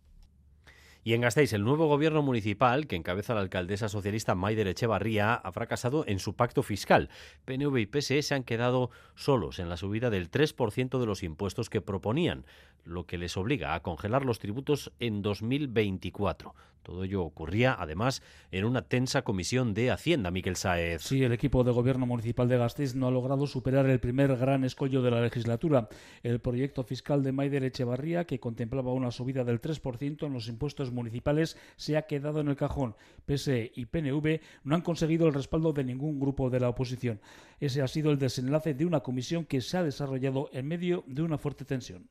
[1.05, 5.53] Y en Gasteiz, el nuevo gobierno municipal, que encabeza la alcaldesa socialista Maider Echevarría, ha
[5.53, 7.09] fracasado en su pacto fiscal.
[7.44, 11.70] PNV y PSE se han quedado solos en la subida del 3% de los impuestos
[11.70, 12.44] que proponían,
[12.84, 16.55] lo que les obliga a congelar los tributos en 2024.
[16.83, 21.03] Todo ello ocurría, además, en una tensa comisión de Hacienda, Miquel Saez.
[21.03, 24.64] Sí, el equipo de gobierno municipal de Gasteiz no ha logrado superar el primer gran
[24.64, 25.89] escollo de la legislatura,
[26.22, 30.93] el proyecto fiscal de Maider Echevarría, que contemplaba una subida del 3% en los impuestos
[30.93, 32.97] municipales, se ha quedado en el cajón.
[33.26, 37.20] PSE y PNV no han conseguido el respaldo de ningún grupo de la oposición.
[37.61, 41.22] Ese ha sido el desenlace de una comisión que se ha desarrollado en medio de
[41.22, 42.09] una fuerte tensión.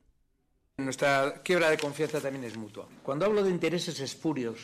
[0.80, 2.88] Nuestra quiebra de confianza también es mutua.
[3.01, 4.59] Cuando hablo de intereses espurios,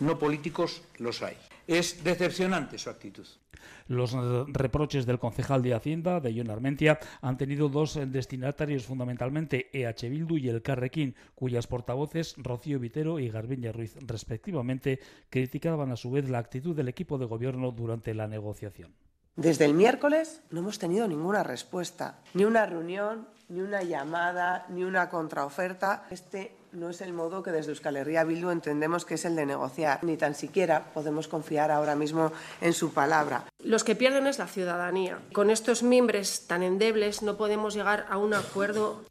[0.00, 1.36] no políticos, los hay.
[1.66, 3.26] Es decepcionante su actitud.
[3.86, 4.16] Los
[4.48, 10.38] reproches del concejal de Hacienda, de John Armentia, han tenido dos destinatarios fundamentalmente, EH Bildu
[10.38, 14.98] y el Carrequín, cuyas portavoces, Rocío Vitero y Garbiña Ruiz, respectivamente,
[15.28, 18.94] criticaban a su vez la actitud del equipo de gobierno durante la negociación.
[19.36, 24.84] Desde el miércoles no hemos tenido ninguna respuesta, ni una reunión, ni una llamada, ni
[24.84, 26.06] una contraoferta.
[26.10, 29.46] Este no es el modo que desde Euskal Herria Bildu entendemos que es el de
[29.46, 30.04] negociar.
[30.04, 33.44] Ni tan siquiera podemos confiar ahora mismo en su palabra.
[33.64, 35.18] Los que pierden es la ciudadanía.
[35.32, 39.02] Con estos mimbres tan endebles no podemos llegar a un acuerdo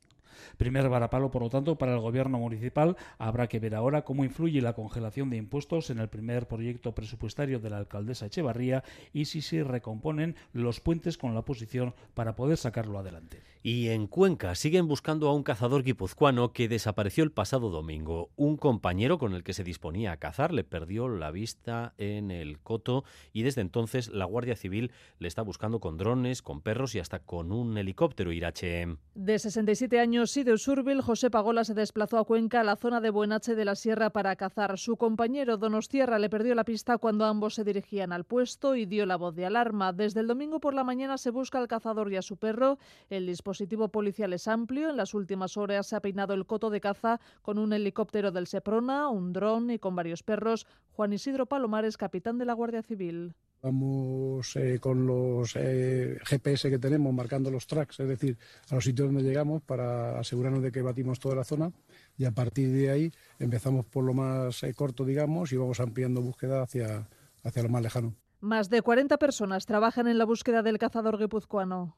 [0.59, 2.97] Primer varapalo, por lo tanto, para el gobierno municipal.
[3.17, 7.61] Habrá que ver ahora cómo influye la congelación de impuestos en el primer proyecto presupuestario
[7.61, 8.83] de la alcaldesa Echevarría
[9.13, 13.41] y si se recomponen los puentes con la oposición para poder sacarlo adelante.
[13.61, 18.29] Y en Cuenca siguen buscando a un cazador guipuzcoano que desapareció el pasado domingo.
[18.37, 22.59] Un compañero con el que se disponía a cazar le perdió la vista en el
[22.59, 23.03] coto
[23.33, 27.19] y desde entonces la Guardia Civil le está buscando con drones, con perros y hasta
[27.19, 28.97] con un helicóptero Irache.
[29.13, 33.01] De 67 años y de Usurbil, José Pagola se desplazó a Cuenca, a la zona
[33.01, 34.79] de Buenache de la Sierra, para cazar.
[34.79, 39.05] Su compañero Donostierra le perdió la pista cuando ambos se dirigían al puesto y dio
[39.05, 39.93] la voz de alarma.
[39.93, 42.79] Desde el domingo por la mañana se busca al cazador y a su perro.
[43.11, 44.89] El dispositivo policial es amplio.
[44.89, 48.47] En las últimas horas se ha peinado el coto de caza con un helicóptero del
[48.47, 50.65] Seprona, un dron y con varios perros.
[50.93, 53.35] Juan Isidro Palomares, capitán de la Guardia Civil.
[53.61, 58.37] Vamos eh, con los eh, GPS que tenemos marcando los tracks, es decir,
[58.69, 61.71] a los sitios donde llegamos para asegurarnos de que batimos toda la zona
[62.17, 66.21] y a partir de ahí empezamos por lo más eh, corto, digamos, y vamos ampliando
[66.21, 67.07] búsqueda hacia,
[67.43, 68.15] hacia lo más lejano.
[68.39, 71.97] Más de 40 personas trabajan en la búsqueda del cazador guipuzcoano.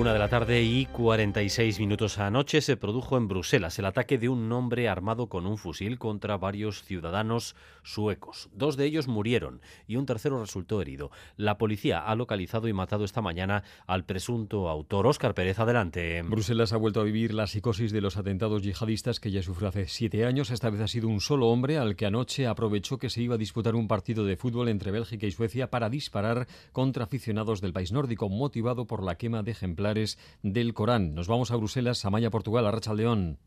[0.00, 4.30] Una de la tarde y 46 minutos anoche se produjo en Bruselas el ataque de
[4.30, 8.48] un hombre armado con un fusil contra varios ciudadanos suecos.
[8.54, 11.10] Dos de ellos murieron y un tercero resultó herido.
[11.36, 15.06] La policía ha localizado y matado esta mañana al presunto autor.
[15.06, 16.22] Óscar Pérez, adelante.
[16.22, 19.86] Bruselas ha vuelto a vivir la psicosis de los atentados yihadistas que ya sufrió hace
[19.86, 20.50] siete años.
[20.50, 23.38] Esta vez ha sido un solo hombre al que anoche aprovechó que se iba a
[23.38, 27.92] disputar un partido de fútbol entre Bélgica y Suecia para disparar contra aficionados del país
[27.92, 29.89] nórdico, motivado por la quema de ejemplares
[30.42, 31.14] del Corán.
[31.14, 33.38] Nos vamos a Bruselas, Amaya, Portugal, a Rachaldeón.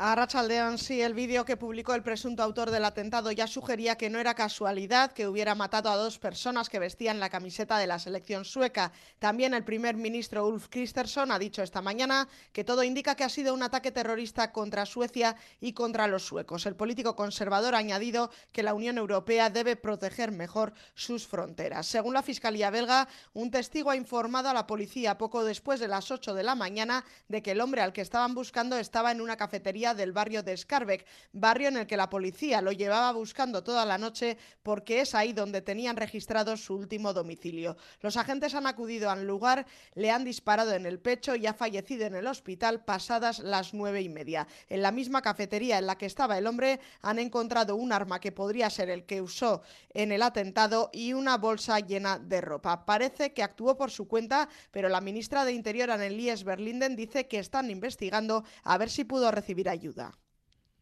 [0.00, 4.10] A Rachaldeón, sí, el vídeo que publicó el presunto autor del atentado ya sugería que
[4.10, 7.98] no era casualidad que hubiera matado a dos personas que vestían la camiseta de la
[7.98, 8.92] selección sueca.
[9.18, 13.28] También el primer ministro Ulf Kristersson ha dicho esta mañana que todo indica que ha
[13.28, 16.66] sido un ataque terrorista contra Suecia y contra los suecos.
[16.66, 21.88] El político conservador ha añadido que la Unión Europea debe proteger mejor sus fronteras.
[21.88, 26.12] Según la Fiscalía belga, un testigo ha informado a la policía poco después de las
[26.12, 29.36] 8 de la mañana de que el hombre al que estaban buscando estaba en una
[29.36, 33.84] cafetería del barrio de Scarbeck, barrio en el que la policía lo llevaba buscando toda
[33.84, 37.76] la noche porque es ahí donde tenían registrado su último domicilio.
[38.00, 42.06] Los agentes han acudido al lugar, le han disparado en el pecho y ha fallecido
[42.06, 44.46] en el hospital pasadas las nueve y media.
[44.68, 48.32] En la misma cafetería en la que estaba el hombre han encontrado un arma que
[48.32, 49.62] podría ser el que usó
[49.94, 52.84] en el atentado y una bolsa llena de ropa.
[52.84, 57.38] Parece que actuó por su cuenta, pero la ministra de Interior, Annelies Berlinden, dice que
[57.38, 60.12] están investigando a ver si pudo recibir ayuda ayuda.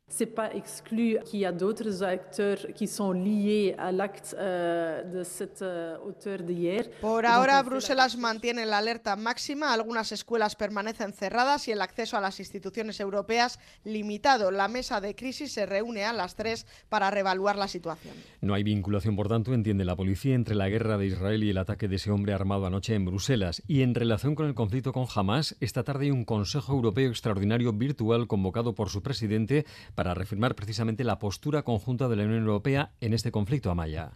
[0.09, 5.25] C'est pas exclu qu'il y a d'autres acteurs qui sont liés à l'acte euh, de
[5.25, 6.89] cet euh, auteur d'hier.
[7.01, 12.21] Por ahora, Bruselas mantiene la alerta máxima, algunas escuelas permanecen cerradas y el acceso a
[12.21, 14.53] las instituciones europeas limitado.
[14.53, 18.15] La mesa de crisis se reúne a las tres para reevaluar la situación.
[18.41, 21.59] No hay vinculación, por tanto, entiende la policía, entre la guerra de Israel y el
[21.59, 23.61] ataque de ese hombre armado anoche en Bruselas.
[23.67, 27.73] Y en relación con el conflicto con Hamas, esta tarde hay un Consejo Europeo Extraordinario
[27.73, 29.67] virtual convocado por su presidente
[29.97, 34.13] para reafirmar precisamente la postura conjunta de la Unión Europea en este conflicto, Amaya.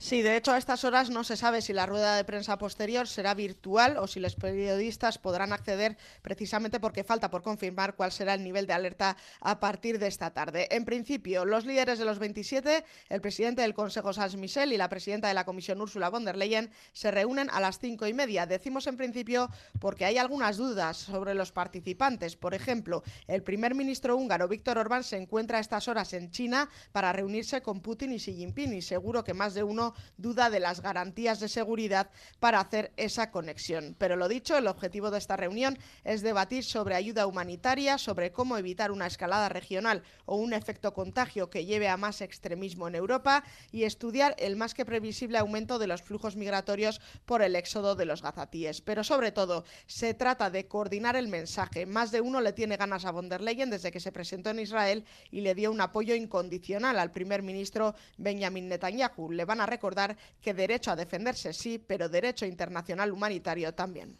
[0.00, 3.08] Sí, de hecho a estas horas no se sabe si la rueda de prensa posterior
[3.08, 8.34] será virtual o si los periodistas podrán acceder precisamente porque falta por confirmar cuál será
[8.34, 10.68] el nivel de alerta a partir de esta tarde.
[10.70, 14.88] En principio, los líderes de los 27, el presidente del Consejo Sans Michel y la
[14.88, 18.46] presidenta de la Comisión Ursula von der Leyen se reúnen a las cinco y media.
[18.46, 22.36] Decimos en principio porque hay algunas dudas sobre los participantes.
[22.36, 26.68] Por ejemplo, el primer ministro húngaro Víctor Orbán se encuentra a estas horas en China
[26.92, 30.60] para reunirse con Putin y Xi Jinping y seguro que más de uno duda de
[30.60, 32.10] las garantías de seguridad
[32.40, 33.94] para hacer esa conexión.
[33.98, 38.56] Pero lo dicho, el objetivo de esta reunión es debatir sobre ayuda humanitaria, sobre cómo
[38.56, 43.44] evitar una escalada regional o un efecto contagio que lleve a más extremismo en Europa
[43.72, 48.04] y estudiar el más que previsible aumento de los flujos migratorios por el éxodo de
[48.04, 48.80] los gazatíes.
[48.80, 51.86] Pero sobre todo, se trata de coordinar el mensaje.
[51.86, 54.60] Más de uno le tiene ganas a von der Leyen desde que se presentó en
[54.60, 59.32] Israel y le dio un apoyo incondicional al primer ministro Benjamin Netanyahu.
[59.32, 64.18] Le van a recordar que derecho a defenderse sí, pero derecho internacional humanitario también.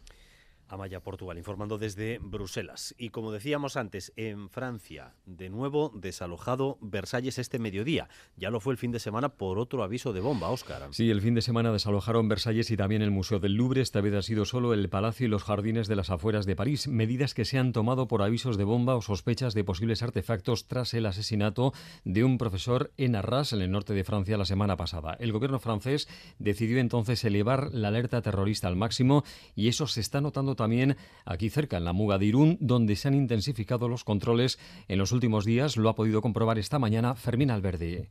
[0.69, 2.95] Amaya, Portugal, informando desde Bruselas.
[2.97, 8.07] Y como decíamos antes, en Francia, de nuevo desalojado Versalles este mediodía.
[8.37, 10.87] Ya lo fue el fin de semana por otro aviso de bomba, Óscar.
[10.91, 13.81] Sí, el fin de semana desalojaron Versalles y también el Museo del Louvre.
[13.81, 16.87] Esta vez ha sido solo el Palacio y los jardines de las afueras de París.
[16.87, 20.93] Medidas que se han tomado por avisos de bomba o sospechas de posibles artefactos tras
[20.93, 25.15] el asesinato de un profesor en Arras, en el norte de Francia, la semana pasada.
[25.19, 26.07] El gobierno francés
[26.37, 29.23] decidió entonces elevar la alerta terrorista al máximo
[29.55, 30.95] y eso se está notando también
[31.25, 35.11] aquí cerca, en la Muga de Irún, donde se han intensificado los controles en los
[35.11, 35.75] últimos días.
[35.75, 38.07] Lo ha podido comprobar esta mañana Fermín Alberdi.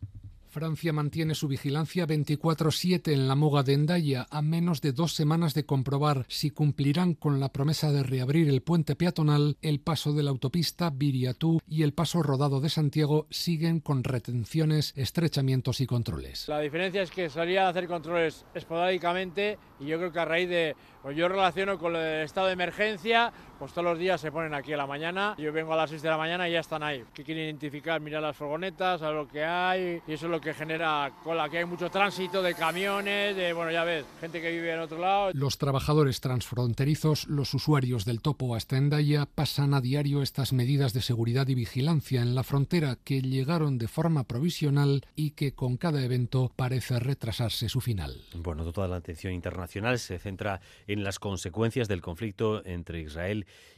[0.58, 5.54] Francia mantiene su vigilancia 24-7 en la Muga de Endaya a menos de dos semanas
[5.54, 10.24] de comprobar si cumplirán con la promesa de reabrir el puente peatonal, el paso de
[10.24, 16.48] la autopista Viriatú y el paso rodado de Santiago siguen con retenciones, estrechamientos y controles.
[16.48, 20.74] La diferencia es que solían hacer controles esporádicamente y yo creo que a raíz de
[21.02, 24.72] pues yo relaciono con el estado de emergencia, pues todos los días se ponen aquí
[24.72, 25.34] a la mañana.
[25.38, 27.04] Yo vengo a las 6 de la mañana y ya están ahí.
[27.14, 30.02] Que quieren identificar, mirar las furgonetas, a lo que hay.
[30.06, 33.70] Y eso es lo que genera cola, que hay mucho tránsito de camiones, de, bueno,
[33.70, 35.30] ya ves, gente que vive en otro lado.
[35.34, 41.02] Los trabajadores transfronterizos, los usuarios del Topo hasta Endaya, pasan a diario estas medidas de
[41.02, 46.04] seguridad y vigilancia en la frontera que llegaron de forma provisional y que con cada
[46.04, 48.20] evento parece retrasarse su final.
[48.34, 53.46] Bueno, toda la atención internacional se centra en las consecuencias del conflicto entre Israel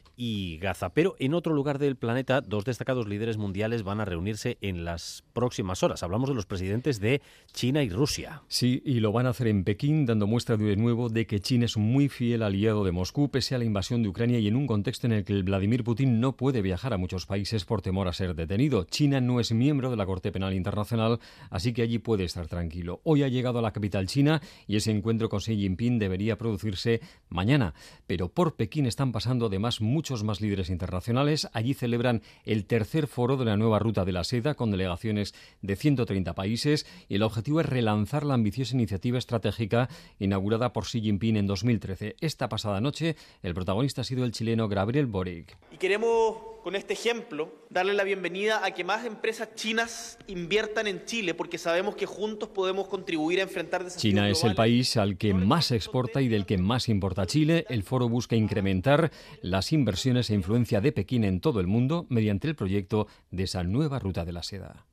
[0.59, 0.93] Gaza.
[0.93, 5.23] Pero en otro lugar del planeta, dos destacados líderes mundiales van a reunirse en las
[5.33, 6.03] próximas horas.
[6.03, 7.21] Hablamos de los presidentes de
[7.53, 8.43] China y Rusia.
[8.47, 11.65] Sí, y lo van a hacer en Pekín, dando muestra de nuevo de que China
[11.65, 14.55] es un muy fiel aliado de Moscú, pese a la invasión de Ucrania y en
[14.55, 18.07] un contexto en el que Vladimir Putin no puede viajar a muchos países por temor
[18.07, 18.83] a ser detenido.
[18.83, 21.19] China no es miembro de la Corte Penal Internacional,
[21.49, 23.01] así que allí puede estar tranquilo.
[23.03, 27.01] Hoy ha llegado a la capital china y ese encuentro con Xi Jinping debería producirse
[27.29, 27.73] mañana.
[28.05, 31.47] Pero por Pekín están pasando además muchos más líderes internacionales.
[31.53, 35.75] Allí celebran el tercer foro de la nueva ruta de la seda con delegaciones de
[35.75, 39.89] 130 países y el objetivo es relanzar la ambiciosa iniciativa estratégica
[40.19, 42.17] inaugurada por Xi Jinping en 2013.
[42.19, 45.57] Esta pasada noche el protagonista ha sido el chileno Gabriel Boric.
[45.71, 51.05] Y queremos con este ejemplo darle la bienvenida a que más empresas chinas inviertan en
[51.05, 55.17] Chile porque sabemos que juntos podemos contribuir a enfrentar desafíos China es el país al
[55.17, 57.65] que más exporta y del que más importa Chile.
[57.69, 62.47] El foro busca incrementar las inversiones e influencia de Pekín en todo el mundo mediante
[62.47, 64.85] el proyecto de esa nueva ruta de la seda.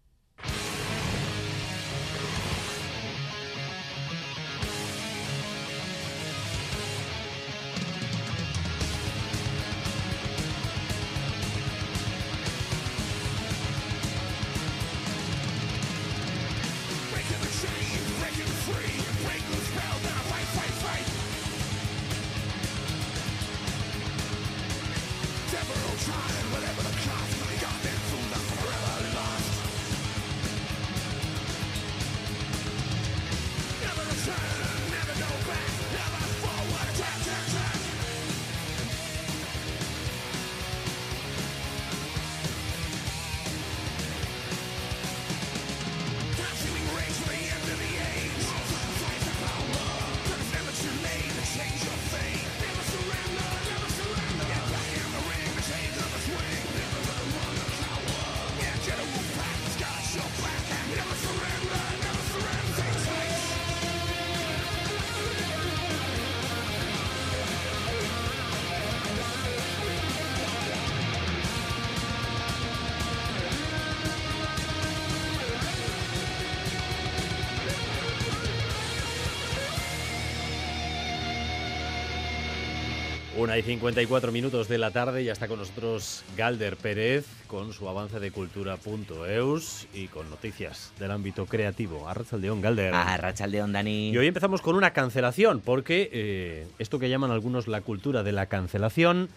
[83.59, 88.21] Y 54 minutos de la tarde, ya está con nosotros Galder Pérez con su avance
[88.21, 92.09] de cultura.eus y con noticias del ámbito creativo.
[92.09, 92.95] Arrachaldeón, Galder.
[92.95, 94.11] Arrachaldeón, Dani.
[94.11, 98.33] Y hoy empezamos con una cancelación, porque eh, esto que llaman algunos la cultura de
[98.33, 99.29] la cancelación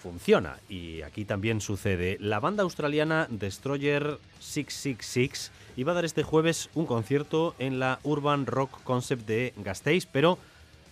[0.00, 0.56] funciona.
[0.68, 2.16] Y aquí también sucede.
[2.20, 8.46] La banda australiana Destroyer 666 iba a dar este jueves un concierto en la Urban
[8.46, 10.38] Rock Concept de Gasteiz, pero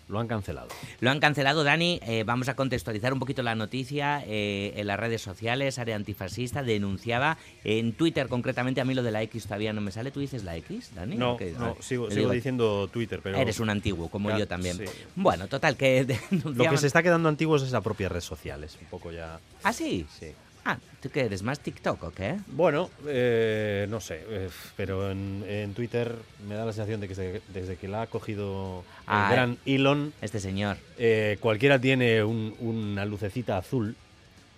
[0.09, 0.69] lo han cancelado.
[1.01, 2.01] Lo han cancelado, Dani.
[2.07, 4.23] Eh, vamos a contextualizar un poquito la noticia.
[4.27, 9.11] Eh, en las redes sociales, Área Antifascista denunciaba, en Twitter concretamente, a mí lo de
[9.11, 10.11] la X todavía no me sale.
[10.11, 11.17] ¿Tú dices la X, Dani?
[11.17, 13.37] No, no sigo, diciendo Twitter, pero...
[13.37, 14.79] Eres un antiguo, como yo también.
[15.17, 16.07] Bueno, total, que
[16.45, 19.41] Lo que se está quedando antiguo es la propia red social, es un poco ya...
[19.63, 20.07] ¿Ah, sí?
[20.19, 20.29] Sí.
[20.69, 21.45] Ah, ¿tú qué eres?
[21.45, 22.41] ¿Más TikTok o qué?
[22.49, 26.13] Bueno, eh, no sé, eh, pero en, Twitter
[26.49, 30.13] me da la sensación de que desde, que la ha cogido el gran Elon...
[30.21, 30.77] Este señor.
[30.99, 33.95] Eh, cualquiera tiene una lucecita azul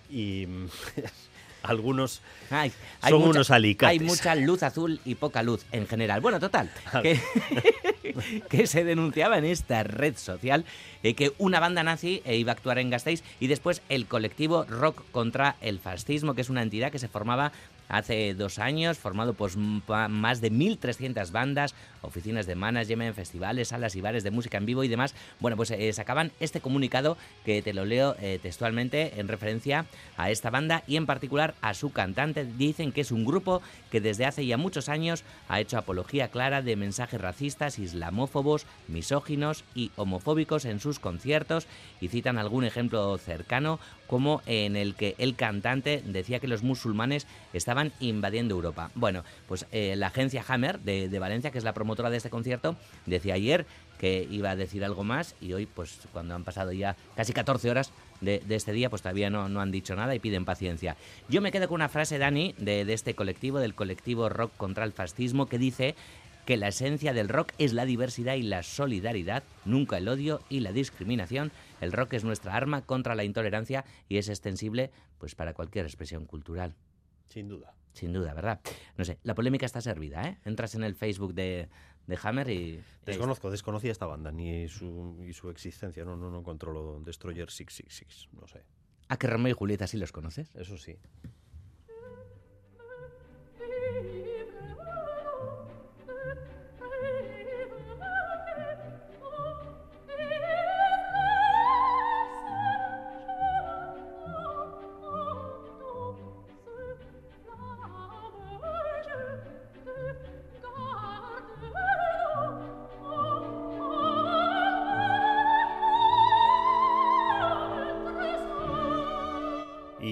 [0.09, 0.47] y
[1.63, 2.73] algunos hay,
[3.09, 4.01] son unos alicates.
[4.01, 6.21] Hay mucha luz azul y poca luz en general.
[6.21, 6.71] Bueno, total,
[7.03, 7.21] que,
[8.49, 10.65] que se denunciaba en esta red social
[11.03, 14.65] eh, que una banda nazi eh, iba a actuar en Gasteiz y después el colectivo
[14.65, 17.53] Rock contra el Fascismo, que es una entidad que se formaba
[17.89, 24.01] hace dos años, formado por más de 1.300 bandas, oficinas de management, festivales, salas y
[24.01, 25.14] bares de música en vivo y demás.
[25.41, 29.86] Bueno, pues eh, sacaban este comunicado que te lo leo eh, textualmente en referencia
[30.16, 32.45] a esta banda y en particular a su cantante.
[32.45, 36.62] Dicen que es un grupo que desde hace ya muchos años ha hecho apología clara
[36.62, 41.66] de mensajes racistas, islamófobos, misóginos y homofóbicos en sus conciertos
[42.01, 47.27] y citan algún ejemplo cercano como en el que el cantante decía que los musulmanes
[47.53, 48.91] estaban invadiendo Europa.
[48.95, 52.75] Bueno, pues eh, la agencia Hammer de, Valencia, que es la promotora de este concierto,
[53.07, 53.67] decía ayer
[53.99, 57.71] que iba a decir algo más y hoy, pues cuando han pasado ya casi 14
[57.71, 60.97] horas de, este día, pues todavía no, no, han dicho nada y piden paciencia.
[61.29, 64.85] Yo me quedo con una frase, Dani, de, de este colectivo, del colectivo Rock contra
[64.85, 65.95] el Fascismo, que dice
[66.49, 70.61] que la esencia del rock es la diversidad y la solidaridad, nunca el odio y
[70.61, 71.53] la discriminación.
[71.81, 76.26] El rock es nuestra arma contra la intolerancia y es extensible pues para cualquier expresión
[76.26, 76.74] cultural.
[77.26, 77.74] Sin duda.
[77.93, 78.61] Sin duda, ¿verdad?
[78.97, 80.39] No sé, la polémica está servida, ¿eh?
[80.45, 81.68] Entras en el Facebook de,
[82.22, 82.81] Hammer y...
[83.05, 88.47] Desconozco, desconocía esta banda, ni su, su existencia, no, no, no controlo Destroyer 666, no
[88.47, 88.59] sé.
[88.59, 90.55] ¿A ah, que Romeo y Julieta sí los conoces?
[90.55, 90.97] Eso sí.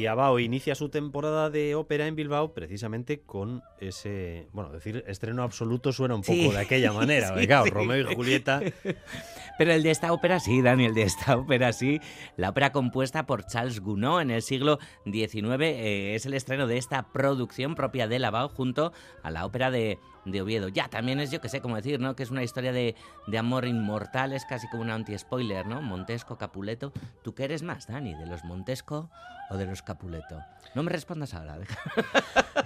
[0.06, 5.42] Y Abao inicia su temporada de ópera en Bilbao precisamente con ese, bueno, decir estreno
[5.42, 7.34] absoluto suena un poco de aquella manera,
[7.64, 8.62] Romeo y Julieta.
[9.58, 12.00] Pero el de esta ópera sí, Daniel, de esta ópera sí.
[12.36, 16.76] La ópera compuesta por Charles Gounod en el siglo XIX eh, es el estreno de
[16.76, 18.92] esta producción propia de Lavao junto
[19.22, 20.68] a la ópera de, de Oviedo.
[20.68, 22.14] Ya, también es, yo que sé cómo decir, ¿no?
[22.16, 22.94] Que es una historia de,
[23.26, 25.80] de amor inmortal, es casi como un anti-spoiler, ¿no?
[25.80, 26.92] Montesco, Capuleto.
[27.22, 28.14] ¿Tú qué eres más, Dani?
[28.14, 29.10] ¿De los Montesco
[29.50, 30.40] o de los Capuleto?
[30.74, 31.58] No me respondas ahora.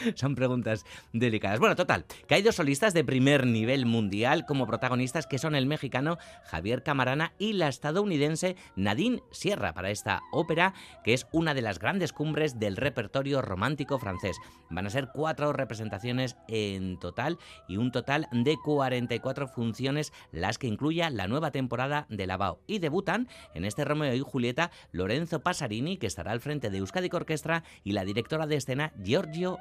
[0.14, 1.58] Son preguntas delicadas.
[1.58, 5.66] Bueno, total, que hay dos solistas de primer nivel mundial como protagonistas que son el
[5.66, 10.74] mexicano Javier Camarana y la estadounidense Nadine Sierra para esta ópera
[11.04, 14.36] que es una de las grandes cumbres del repertorio romántico francés.
[14.70, 17.38] Van a ser cuatro representaciones en total
[17.68, 22.60] y un total de 44 funciones las que incluya la nueva temporada de Lavao.
[22.66, 27.08] Y debutan en este Romeo y Julieta Lorenzo Pasarini que estará al frente de Euskadi
[27.12, 29.58] Orquestra y la directora de escena Giorgio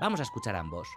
[0.00, 0.88] Vamos a escuchar ambos.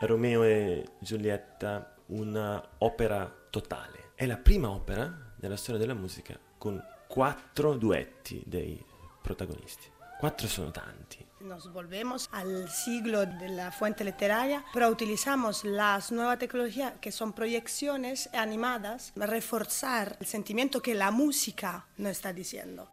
[0.00, 4.10] Romeo e Giulietta, una ópera totale.
[4.16, 8.84] È la prima opera nella storia della musica con quattro duetti dei
[9.22, 9.88] protagonisti.
[10.18, 11.24] Cuatro son tanti.
[11.40, 17.32] Nos volvemos al siglo de la fuente literaria, pero utilizamos las nuevas tecnologías que son
[17.32, 22.90] proyecciones animadas, para reforzar el sentimiento que la música nos está diciendo.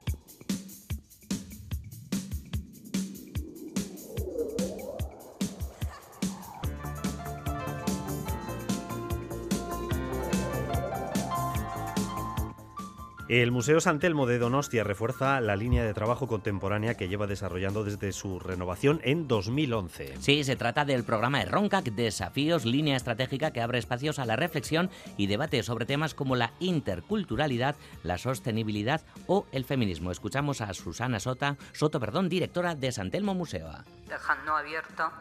[13.28, 17.84] El Museo San Telmo de Donostia refuerza la línea de trabajo contemporánea que lleva desarrollando
[17.84, 20.17] desde su renovación en 2011.
[20.19, 24.91] Sí, se trata del programa RONCAC Desafíos, línea estratégica que abre espacios a la reflexión
[25.17, 30.11] y debate sobre temas como la interculturalidad, la sostenibilidad o el feminismo.
[30.11, 33.71] Escuchamos a Susana Sota, Soto, perdón, directora de San Telmo Museo.
[34.07, 35.11] Dejando abierto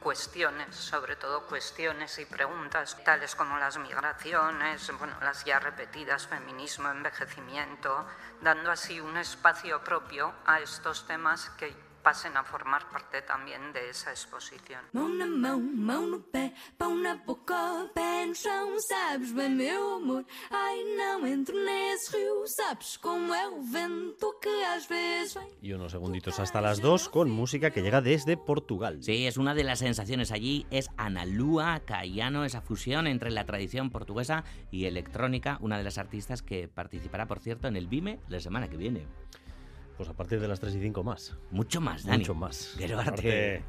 [0.00, 6.90] cuestiones, sobre todo cuestiones y preguntas tales como las migraciones, bueno, las ya repetidas, feminismo,
[6.90, 8.06] envejecimiento,
[8.40, 13.90] dando así un espacio propio a estos temas que pasen a formar parte también de
[13.90, 14.80] esa exposición.
[25.60, 29.02] Y unos segunditos hasta las dos con música que llega desde Portugal.
[29.02, 33.90] Sí, es una de las sensaciones allí, es Analúa Cayano, esa fusión entre la tradición
[33.90, 38.40] portuguesa y electrónica, una de las artistas que participará, por cierto, en el BIME la
[38.40, 39.06] semana que viene.
[40.00, 41.36] Pues a partir de las 3 y 5 más.
[41.50, 42.20] Mucho más, Dani.
[42.20, 42.74] Mucho más.
[42.78, 43.62] Pero arte.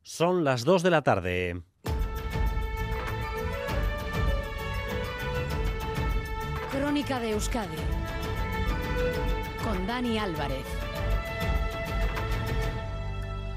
[0.00, 1.62] Son las 2 de la tarde.
[6.70, 7.76] Crónica de Euskadi.
[9.62, 10.83] Con Dani Álvarez.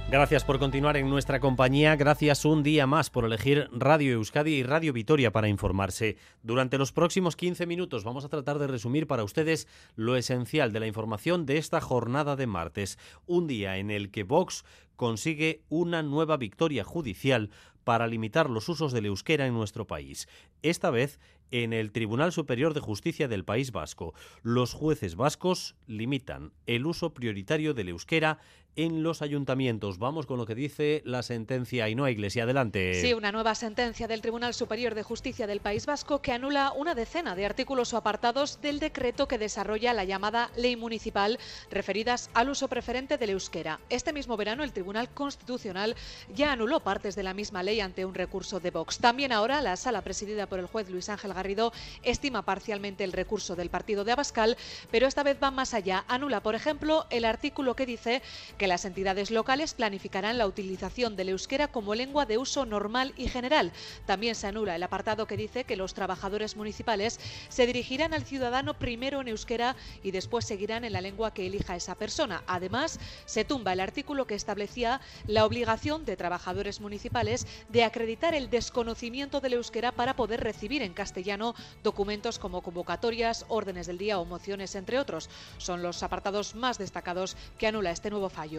[0.09, 1.93] Gracias por continuar en nuestra compañía.
[1.97, 6.15] Gracias un día más por elegir Radio Euskadi y Radio Vitoria para informarse.
[6.43, 10.79] Durante los próximos 15 minutos vamos a tratar de resumir para ustedes lo esencial de
[10.79, 12.97] la información de esta jornada de martes.
[13.25, 14.63] Un día en el que Vox
[14.95, 17.49] consigue una nueva victoria judicial
[17.83, 20.29] para limitar los usos del euskera en nuestro país.
[20.61, 21.19] Esta vez
[21.51, 24.13] en el Tribunal Superior de Justicia del País Vasco.
[24.41, 28.39] Los jueces vascos limitan el uso prioritario del euskera
[28.77, 29.97] en los ayuntamientos.
[29.97, 32.43] Vamos con lo que dice la sentencia y no a Iglesia.
[32.43, 33.01] Adelante.
[33.01, 36.95] Sí, una nueva sentencia del Tribunal Superior de Justicia del País Vasco que anula una
[36.95, 41.39] decena de artículos o apartados del decreto que desarrolla la llamada ley municipal
[41.71, 43.79] referidas al uso preferente del euskera.
[43.89, 45.95] Este mismo verano el Tribunal Constitucional
[46.33, 48.99] ya anuló partes de la misma ley ante un recurso de Vox.
[48.99, 51.73] También ahora la sala presidida por el juez Luis Ángel Garrido
[52.03, 54.55] estima parcialmente el recurso del partido de Abascal,
[54.91, 56.05] pero esta vez va más allá.
[56.07, 58.21] Anula, por ejemplo, el artículo que dice
[58.59, 63.27] que las entidades locales planificarán la utilización del euskera como lengua de uso normal y
[63.27, 63.71] general.
[64.05, 68.73] También se anula el apartado que dice que los trabajadores municipales se dirigirán al ciudadano
[68.75, 72.43] primero en euskera y después seguirán en la lengua que elija esa persona.
[72.47, 78.49] Además, se tumba el artículo que establecía la obligación de trabajadores municipales de acreditar el
[78.49, 84.25] desconocimiento del euskera para poder recibir en castellano documentos como convocatorias, órdenes del día o
[84.25, 85.29] mociones, entre otros.
[85.57, 88.56] Son los apartados más destacados que anula este nuevo fallo.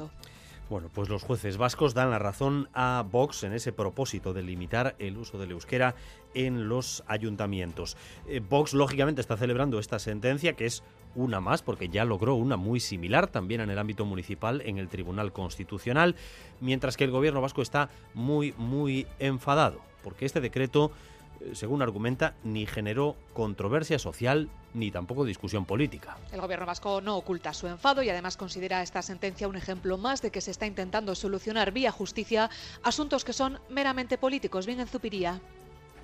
[0.71, 4.95] Bueno, pues los jueces vascos dan la razón a Vox en ese propósito de limitar
[4.99, 5.95] el uso del euskera
[6.35, 7.97] en los ayuntamientos.
[8.27, 10.83] Eh, Vox, lógicamente, está celebrando esta sentencia, que es
[11.15, 14.89] una más, porque ya logró una muy similar también en el ámbito municipal en el
[14.89, 16.17] Tribunal Constitucional,
[16.61, 20.93] mientras que el gobierno vasco está muy, muy enfadado, porque este decreto
[21.41, 26.17] eh, según argumenta, ni generó controversia social ni tampoco discusión política.
[26.33, 30.23] El gobierno vasco no oculta su enfado y además considera esta sentencia un ejemplo más
[30.23, 32.51] de que se está intentando solucionar vía justicia
[32.83, 34.67] asuntos que son meramente políticos.
[34.67, 35.41] Bien en Zupiría.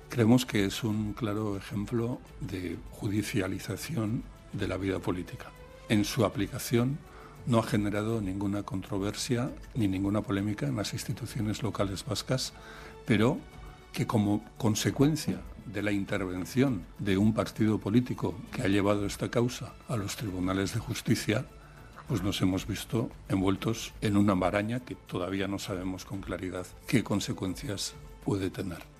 [0.09, 5.51] Creemos que es un claro ejemplo de judicialización de la vida política.
[5.89, 6.97] En su aplicación
[7.45, 12.53] no ha generado ninguna controversia ni ninguna polémica en las instituciones locales vascas,
[13.05, 13.37] pero
[13.93, 19.73] que como consecuencia de la intervención de un partido político que ha llevado esta causa
[19.87, 21.45] a los tribunales de justicia,
[22.07, 27.03] pues nos hemos visto envueltos en una maraña que todavía no sabemos con claridad qué
[27.03, 28.94] consecuencias puede tener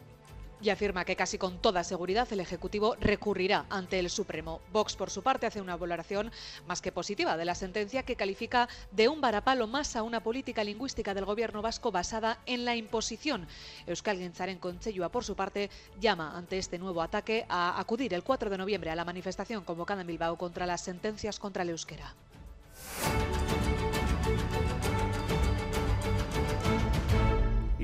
[0.62, 4.62] y afirma que casi con toda seguridad el Ejecutivo recurrirá ante el Supremo.
[4.72, 6.32] Vox, por su parte, hace una valoración
[6.68, 10.64] más que positiva de la sentencia que califica de un varapalo más a una política
[10.64, 13.48] lingüística del gobierno vasco basada en la imposición.
[13.86, 18.50] Euskal Gintzaren Conchellua, por su parte, llama ante este nuevo ataque a acudir el 4
[18.50, 22.14] de noviembre a la manifestación convocada en Bilbao contra las sentencias contra el euskera.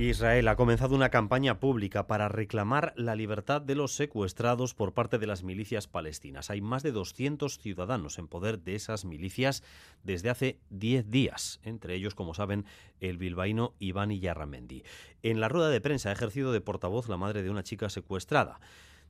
[0.10, 5.20] Israel ha comenzado una campaña pública para reclamar la libertad de los secuestrados por parte
[5.20, 6.50] de las milicias palestinas.
[6.50, 9.64] Hay más de 200 ciudadanos en poder de esas milicias
[10.04, 12.66] desde hace 10 días, entre ellos, como saben,
[13.00, 14.84] el bilbaíno Iván Yarramendi.
[15.22, 18.60] En la rueda de prensa ha ejercido de portavoz la madre de una chica secuestrada.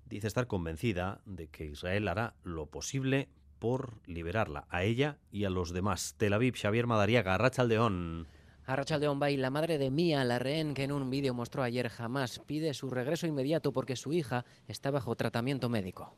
[0.10, 3.30] Dice estar convencida de que Israel hará lo posible
[3.60, 6.16] por liberarla, a ella y a los demás.
[6.18, 8.28] Tel Aviv, Xavier Madariaga, Rachaldeón.
[8.72, 11.90] A Rachel Bay, la madre de Mia, la rehén que en un vídeo mostró ayer
[11.90, 16.14] jamás, pide su regreso inmediato porque su hija está bajo tratamiento médico.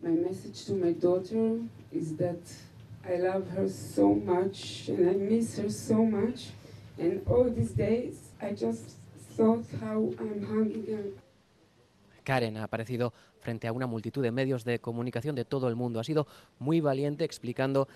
[0.00, 1.60] My message to my daughter
[1.92, 2.40] is that
[3.08, 6.50] I love her so much and I miss her so much.
[6.98, 8.98] And all these days I just
[9.36, 11.12] thought how I'm her.
[12.24, 16.00] Karen ha aparecido frente a una multitud de medios de comunicación de todo el mundo.
[16.00, 16.26] Ha sido
[16.58, 17.86] muy valiente explicando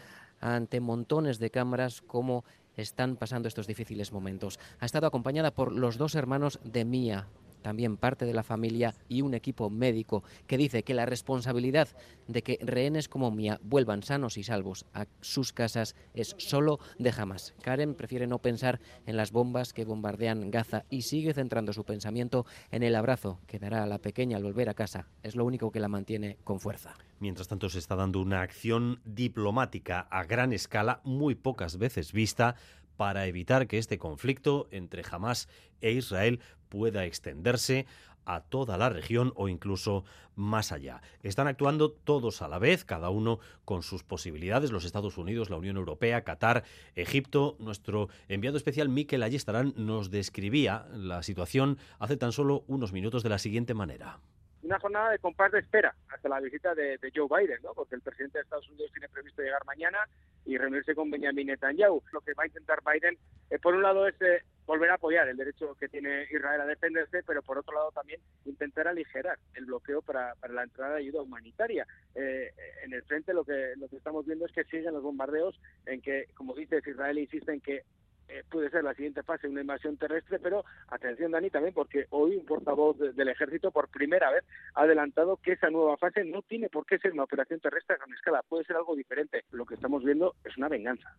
[0.41, 2.45] ante montones de cámaras cómo
[2.83, 4.59] están pasando estos difíciles momentos.
[4.81, 7.27] Ha estado acompañada por los dos hermanos de Mía,
[7.63, 11.89] también parte de la familia y un equipo médico que dice que la responsabilidad
[12.27, 17.13] de que rehenes como Mía vuelvan sanos y salvos a sus casas es solo de
[17.13, 17.55] jamás.
[17.63, 22.47] Karen prefiere no pensar en las bombas que bombardean Gaza y sigue centrando su pensamiento
[22.71, 25.09] en el abrazo que dará a la pequeña al volver a casa.
[25.23, 26.95] Es lo único que la mantiene con fuerza.
[27.21, 32.55] Mientras tanto, se está dando una acción diplomática a gran escala, muy pocas veces vista,
[32.99, 35.49] para evitar que este conflicto entre Hamas
[35.81, 37.87] e Israel pueda extenderse
[38.27, 41.01] a toda la región o incluso más allá.
[41.23, 45.57] Están actuando todos a la vez, cada uno con sus posibilidades, los Estados Unidos, la
[45.57, 46.65] Unión Europea, Qatar,
[46.97, 47.57] Egipto.
[47.61, 53.31] Nuestro enviado especial Miquel Ayestarán nos describía la situación hace tan solo unos minutos de
[53.31, 54.21] la siguiente manera
[54.69, 57.73] una jornada de compás de espera hasta la visita de, Joe Biden, ¿no?
[57.73, 59.99] porque el presidente de Estados Unidos tiene previsto llegar mañana
[60.45, 62.03] y reunirse con Benjamin Netanyahu.
[62.13, 63.17] Lo que va a intentar Biden,
[63.51, 66.67] eh, por un lado, es eh, volver a apoyar el derecho que tiene Israel a
[66.67, 71.23] defenderse, pero por otro lado también intentar aligerar el bloqueo para, la entrada de ayuda
[71.23, 71.87] humanitaria.
[72.15, 72.53] Eh,
[72.85, 76.03] en el frente lo que, lo que estamos viendo es que siguen los bombardeos en
[76.03, 77.85] que, como dices, Israel insiste en que
[78.29, 82.37] eh, puede ser la siguiente fase una invasión terrestre, pero atención Dani también porque hoy
[82.37, 86.69] un portavoz del ejército por primera vez ha adelantado que esa nueva fase no tiene
[86.69, 89.45] por qué ser una operación terrestre a gran escala, puede ser algo diferente.
[89.51, 91.17] Lo que estamos viendo es una venganza.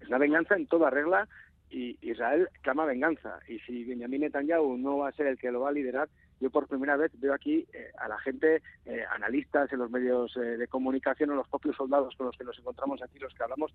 [0.00, 1.28] Es una venganza en toda regla
[1.70, 3.38] y Israel clama venganza.
[3.48, 6.08] Y si Benjamin Netanyahu no va a ser el que lo va a liderar,
[6.40, 10.36] yo por primera vez veo aquí eh, a la gente, eh, analistas en los medios
[10.36, 13.42] eh, de comunicación o los propios soldados con los que nos encontramos aquí, los que
[13.42, 13.72] hablamos,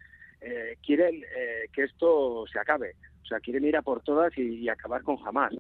[0.86, 1.24] quieren
[1.74, 2.96] que esto se acabe.
[3.24, 5.54] O sea, quieren ir a por todas y, y acabar con jamás.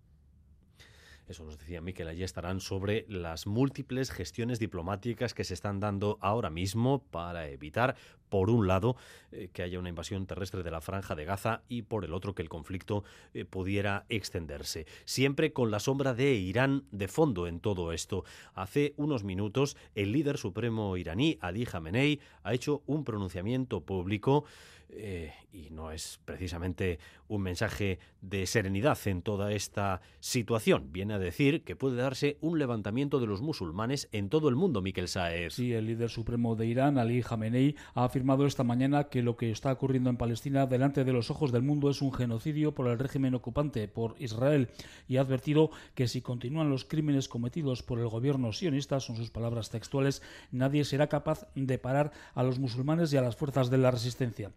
[1.29, 6.17] Eso nos decía Miquel, allí estarán sobre las múltiples gestiones diplomáticas que se están dando
[6.21, 7.95] ahora mismo para evitar,
[8.29, 8.95] por un lado,
[9.31, 12.33] eh, que haya una invasión terrestre de la franja de Gaza y por el otro
[12.35, 13.03] que el conflicto
[13.33, 14.85] eh, pudiera extenderse.
[15.05, 18.23] Siempre con la sombra de Irán de fondo en todo esto.
[18.53, 24.45] Hace unos minutos, el líder supremo iraní, Ali Khamenei, ha hecho un pronunciamiento público
[24.91, 30.91] eh, y no es precisamente un mensaje de serenidad en toda esta situación.
[30.91, 34.81] Viene a decir que puede darse un levantamiento de los musulmanes en todo el mundo,
[34.81, 35.53] Miquel Saez.
[35.53, 39.49] Sí, el líder supremo de Irán, Ali Khamenei, ha afirmado esta mañana que lo que
[39.49, 42.99] está ocurriendo en Palestina delante de los ojos del mundo es un genocidio por el
[42.99, 44.69] régimen ocupante, por Israel,
[45.07, 49.31] y ha advertido que si continúan los crímenes cometidos por el gobierno sionista, son sus
[49.31, 53.77] palabras textuales, nadie será capaz de parar a los musulmanes y a las fuerzas de
[53.77, 54.51] la resistencia.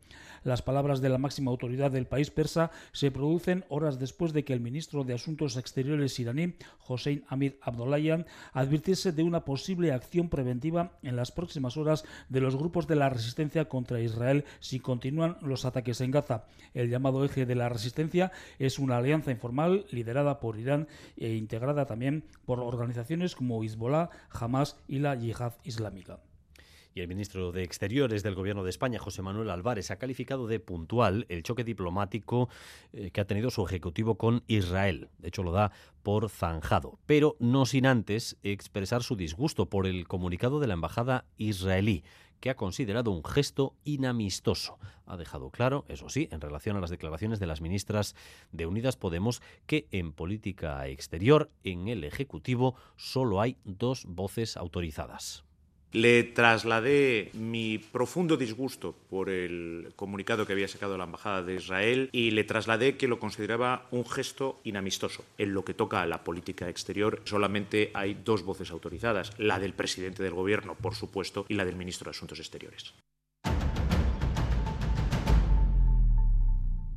[0.45, 4.53] Las palabras de la máxima autoridad del país persa se producen horas después de que
[4.53, 6.55] el ministro de Asuntos Exteriores iraní,
[6.87, 12.57] Hossein Amir Abdollahian, advirtiese de una posible acción preventiva en las próximas horas de los
[12.57, 16.45] grupos de la resistencia contra Israel si continúan los ataques en Gaza.
[16.75, 21.87] El llamado eje de la resistencia es una alianza informal liderada por Irán e integrada
[21.87, 26.21] también por organizaciones como Hezbollah, Hamas y la Yihad Islámica.
[26.95, 30.61] Y el ministro de Exteriores del Gobierno de España, José Manuel Álvarez, ha calificado de
[30.61, 32.51] puntual el choque diplomático
[32.93, 35.09] eh, que ha tenido su ejecutivo con Israel.
[35.17, 35.73] De hecho, lo da
[36.03, 41.25] por zanjado, pero no sin antes expresar su disgusto por el comunicado de la embajada
[41.39, 42.05] israelí
[42.43, 44.77] que ha considerado un gesto inamistoso.
[45.07, 48.17] Ha dejado claro, eso sí, en relación a las declaraciones de las ministras
[48.51, 55.45] de Unidas Podemos, que en política exterior, en el Ejecutivo, solo hay dos voces autorizadas.
[55.93, 62.09] Le trasladé mi profundo disgusto por el comunicado que había sacado la Embajada de Israel
[62.13, 65.23] y le trasladé que lo consideraba un gesto inamistoso.
[65.37, 69.75] En lo que toca a la política exterior, solamente hay dos voces autorizadas, la del
[69.75, 72.95] presidente del Gobierno, por supuesto, y la del ministro de Asuntos Exteriores.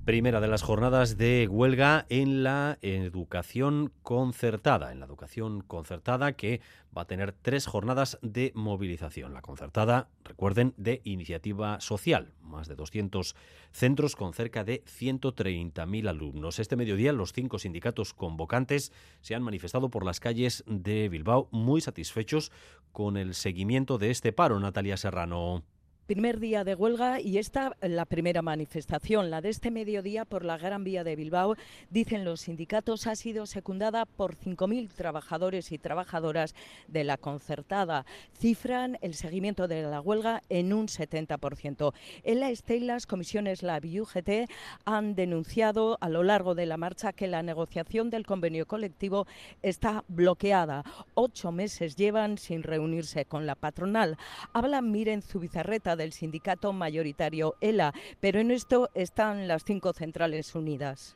[0.06, 6.62] Primera de las jornadas de huelga en la educación concertada, en la educación concertada que
[6.96, 9.34] va a tener tres jornadas de movilización.
[9.34, 13.36] La concertada, recuerden, de iniciativa social, más de 200
[13.72, 16.60] centros con cerca de 130.000 alumnos.
[16.60, 18.92] Este mediodía los cinco sindicatos convocantes
[19.22, 22.52] se han manifestado por las calles de Bilbao muy satisfechos
[22.92, 25.64] con el seguimiento de este paro, Natalia Serrano.
[26.08, 30.58] Primer día de huelga y esta la primera manifestación, la de este mediodía por la
[30.58, 31.56] Gran Vía de Bilbao,
[31.90, 36.54] dicen los sindicatos, ha sido secundada por 5.000 trabajadores y trabajadoras
[36.88, 38.06] de la concertada.
[38.38, 41.92] Cifran el seguimiento de la huelga en un 70%.
[42.24, 44.48] En la Estela, las comisiones Lab y UGT
[44.86, 49.26] han denunciado a lo largo de la marcha que la negociación del convenio colectivo
[49.64, 50.84] está bloqueada.
[51.16, 54.18] Ocho meses llevan sin reunirse con la patronal.
[54.54, 61.16] Habla Miren Zubizarreta del sindicato mayoritario ELA, pero en esto están las cinco centrales unidas.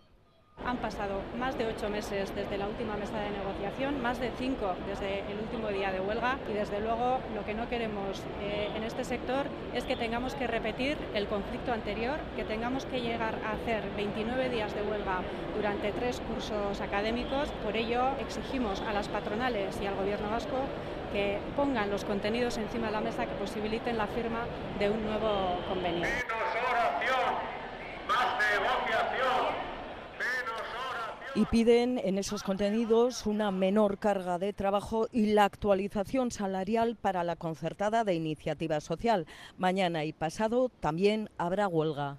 [0.65, 4.75] Han pasado más de ocho meses desde la última mesa de negociación, más de cinco
[4.87, 8.83] desde el último día de huelga y desde luego lo que no queremos eh, en
[8.83, 13.53] este sector es que tengamos que repetir el conflicto anterior, que tengamos que llegar a
[13.53, 15.21] hacer 29 días de huelga
[15.55, 17.49] durante tres cursos académicos.
[17.63, 20.57] Por ello exigimos a las patronales y al Gobierno vasco
[21.11, 24.45] que pongan los contenidos encima de la mesa que posibiliten la firma
[24.79, 26.07] de un nuevo convenio.
[31.35, 37.23] y piden en esos contenidos una menor carga de trabajo y la actualización salarial para
[37.23, 39.25] la concertada de iniciativa social.
[39.57, 42.17] Mañana y pasado también habrá huelga.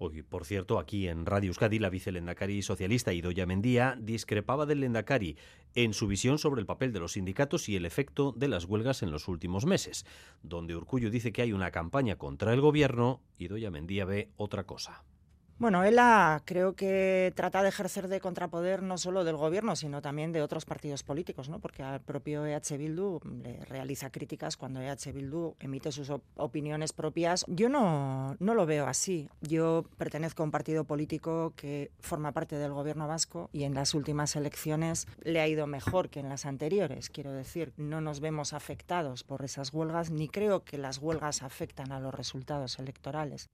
[0.00, 5.36] Hoy, por cierto, aquí en Radio Euskadi, la vicelendacari socialista Idoya Mendía discrepaba del lendacari
[5.74, 9.02] en su visión sobre el papel de los sindicatos y el efecto de las huelgas
[9.02, 10.06] en los últimos meses.
[10.40, 15.02] Donde Urcullo dice que hay una campaña contra el gobierno, Idoya Mendía ve otra cosa.
[15.60, 20.30] Bueno, ella creo que trata de ejercer de contrapoder no solo del gobierno, sino también
[20.30, 21.58] de otros partidos políticos, ¿no?
[21.58, 27.44] porque al propio EH Bildu le realiza críticas cuando EH Bildu emite sus opiniones propias.
[27.48, 29.28] Yo no, no lo veo así.
[29.40, 33.94] Yo pertenezco a un partido político que forma parte del gobierno vasco y en las
[33.94, 37.10] últimas elecciones le ha ido mejor que en las anteriores.
[37.10, 41.90] Quiero decir, no nos vemos afectados por esas huelgas, ni creo que las huelgas afectan
[41.90, 43.50] a los resultados electorales.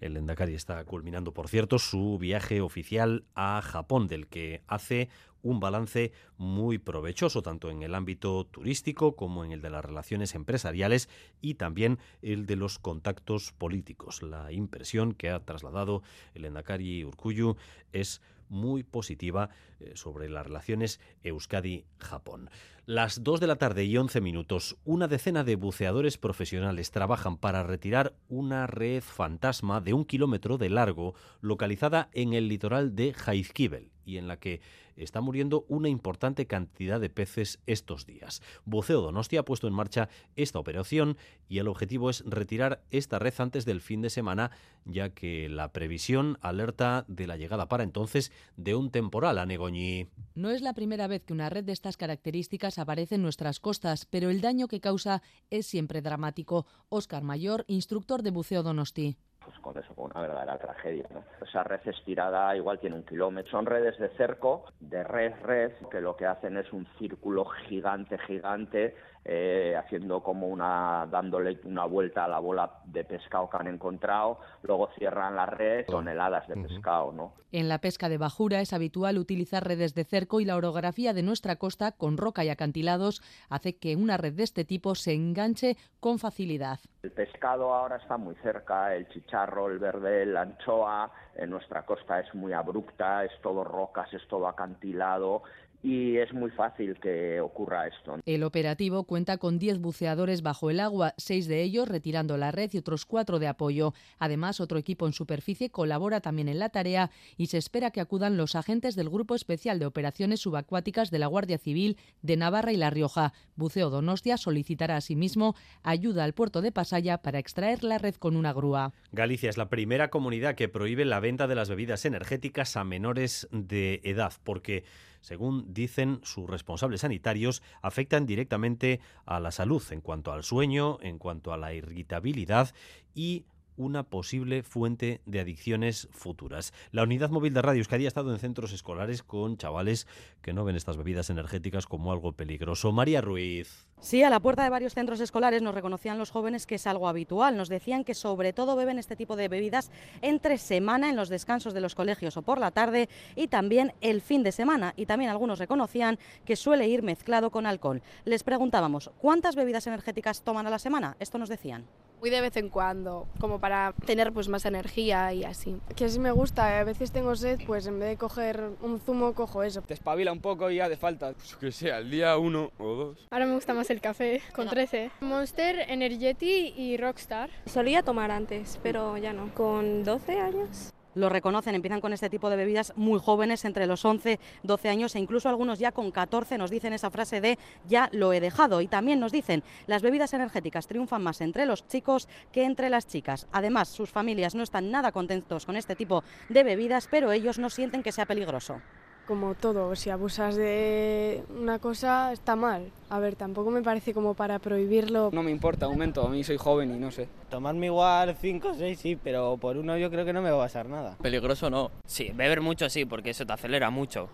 [0.00, 5.08] El Endacari está culminando, por cierto, su viaje oficial a Japón, del que hace
[5.44, 10.34] un balance muy provechoso, tanto en el ámbito turístico como en el de las relaciones
[10.34, 11.08] empresariales
[11.40, 14.22] y también el de los contactos políticos.
[14.22, 16.02] La impresión que ha trasladado
[16.34, 17.56] el Endacari Urkuyu
[17.92, 18.22] es
[18.54, 19.50] muy positiva
[19.80, 22.48] eh, sobre las relaciones Euskadi-Japón.
[22.86, 27.62] Las 2 de la tarde y 11 minutos, una decena de buceadores profesionales trabajan para
[27.62, 33.93] retirar una red fantasma de un kilómetro de largo localizada en el litoral de Jaizkibel
[34.04, 34.60] y en la que
[34.96, 38.42] está muriendo una importante cantidad de peces estos días.
[38.64, 41.16] Buceo Donostia ha puesto en marcha esta operación
[41.48, 44.50] y el objetivo es retirar esta red antes del fin de semana,
[44.84, 50.08] ya que la previsión alerta de la llegada para entonces de un temporal a Negoñi.
[50.34, 54.06] No es la primera vez que una red de estas características aparece en nuestras costas,
[54.06, 56.66] pero el daño que causa es siempre dramático.
[56.88, 61.06] Óscar Mayor, instructor de buceo Donosti pues con eso, con una verdadera tragedia.
[61.40, 63.50] Esa red estirada igual tiene un kilómetro.
[63.50, 68.96] Son redes de cerco, de red-red, que lo que hacen es un círculo gigante, gigante,
[69.24, 74.38] eh, haciendo como una, dándole una vuelta a la bola de pescado que han encontrado,
[74.62, 77.32] luego cierran la red, toneladas de pescado, ¿no?
[77.50, 81.22] En la pesca de bajura es habitual utilizar redes de cerco y la orografía de
[81.22, 85.76] nuestra costa, con roca y acantilados, hace que una red de este tipo se enganche
[86.00, 86.80] con facilidad.
[87.02, 92.20] El pescado ahora está muy cerca, el chicharro, el verde, la anchoa, en nuestra costa
[92.20, 95.42] es muy abrupta, es todo rocas, es todo acantilado
[95.84, 98.16] y es muy fácil que ocurra esto.
[98.24, 102.70] El operativo cuenta con 10 buceadores bajo el agua, seis de ellos retirando la red
[102.72, 103.92] y otros cuatro de apoyo.
[104.18, 108.38] Además, otro equipo en superficie colabora también en la tarea y se espera que acudan
[108.38, 112.78] los agentes del Grupo Especial de Operaciones Subacuáticas de la Guardia Civil de Navarra y
[112.78, 113.34] La Rioja.
[113.54, 118.54] Buceo Donostia solicitará asimismo ayuda al puerto de Pasaya para extraer la red con una
[118.54, 118.94] grúa.
[119.12, 123.48] Galicia es la primera comunidad que prohíbe la venta de las bebidas energéticas a menores
[123.50, 124.84] de edad porque
[125.24, 131.18] según dicen sus responsables sanitarios, afectan directamente a la salud en cuanto al sueño, en
[131.18, 132.74] cuanto a la irritabilidad
[133.14, 133.46] y
[133.76, 136.72] una posible fuente de adicciones futuras.
[136.92, 140.06] La unidad móvil de Radio Euskadi ha estado en centros escolares con chavales
[140.42, 142.92] que no ven estas bebidas energéticas como algo peligroso.
[142.92, 143.86] María Ruiz.
[144.00, 147.08] Sí, a la puerta de varios centros escolares nos reconocían los jóvenes que es algo
[147.08, 147.56] habitual.
[147.56, 149.90] Nos decían que sobre todo beben este tipo de bebidas
[150.20, 154.20] entre semana en los descansos de los colegios o por la tarde y también el
[154.20, 154.92] fin de semana.
[154.96, 158.02] Y también algunos reconocían que suele ir mezclado con alcohol.
[158.26, 161.16] Les preguntábamos, ¿cuántas bebidas energéticas toman a la semana?
[161.18, 161.86] Esto nos decían
[162.24, 165.76] Muy de vez en cuando, como para tener pues más energía y así.
[165.94, 169.34] Que si me gusta, a veces tengo sed, pues en vez de coger un zumo,
[169.34, 169.82] cojo eso.
[169.82, 171.34] Te espabila un poco y ya de falta.
[171.34, 173.28] Pues que sea, al día uno o dos.
[173.30, 175.10] Ahora me gusta más el café, con 13.
[175.20, 177.50] Monster, Energeti y Rockstar.
[177.66, 179.52] Solía tomar antes, pero ya no.
[179.52, 184.04] Con 12 años lo reconocen, empiezan con este tipo de bebidas muy jóvenes, entre los
[184.04, 188.08] 11, 12 años e incluso algunos ya con 14 nos dicen esa frase de ya
[188.12, 188.80] lo he dejado.
[188.80, 193.06] Y también nos dicen las bebidas energéticas triunfan más entre los chicos que entre las
[193.06, 193.46] chicas.
[193.52, 197.70] Además, sus familias no están nada contentos con este tipo de bebidas, pero ellos no
[197.70, 198.80] sienten que sea peligroso
[199.26, 202.90] como todo, si abusas de una cosa está mal.
[203.08, 205.30] A ver, tampoco me parece como para prohibirlo.
[205.32, 207.28] No me importa, aumento, a mí soy joven y no sé.
[207.50, 210.56] Tomarme igual 5 o 6 sí, pero por uno yo creo que no me va
[210.56, 211.16] a pasar nada.
[211.20, 211.90] Peligroso no.
[212.06, 214.28] Sí, beber mucho sí, porque eso te acelera mucho.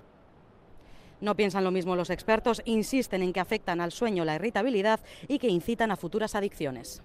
[1.21, 5.39] No piensan lo mismo los expertos, insisten en que afectan al sueño, la irritabilidad y
[5.39, 7.03] que incitan a futuras adicciones.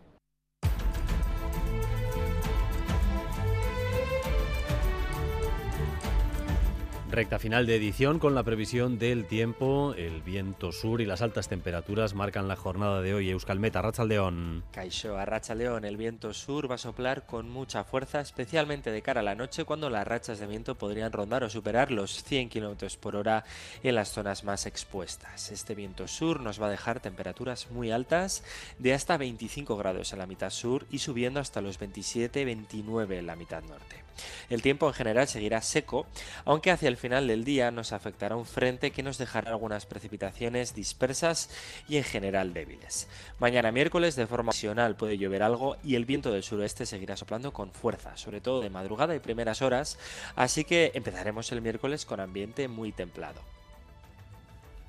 [7.11, 11.47] Recta final de edición con la previsión del tiempo, el viento sur y las altas
[11.47, 13.29] temperaturas marcan la jornada de hoy.
[13.29, 14.63] Euskalmeta, Rachaldeón.
[14.71, 19.21] Caixo, a León, el viento sur va a soplar con mucha fuerza, especialmente de cara
[19.21, 22.97] a la noche cuando las rachas de viento podrían rondar o superar los 100 km
[22.97, 23.45] por hora
[23.83, 25.51] en las zonas más expuestas.
[25.51, 28.43] Este viento sur nos va a dejar temperaturas muy altas
[28.79, 33.35] de hasta 25 grados en la mitad sur y subiendo hasta los 27-29 en la
[33.35, 34.04] mitad norte.
[34.49, 36.05] El tiempo en general seguirá seco,
[36.45, 40.75] aunque hacia el final del día nos afectará un frente que nos dejará algunas precipitaciones
[40.75, 41.49] dispersas
[41.87, 43.07] y en general débiles.
[43.39, 47.53] Mañana miércoles de forma ocasional puede llover algo y el viento del suroeste seguirá soplando
[47.53, 49.97] con fuerza, sobre todo de madrugada y primeras horas,
[50.35, 53.54] así que empezaremos el miércoles con ambiente muy templado.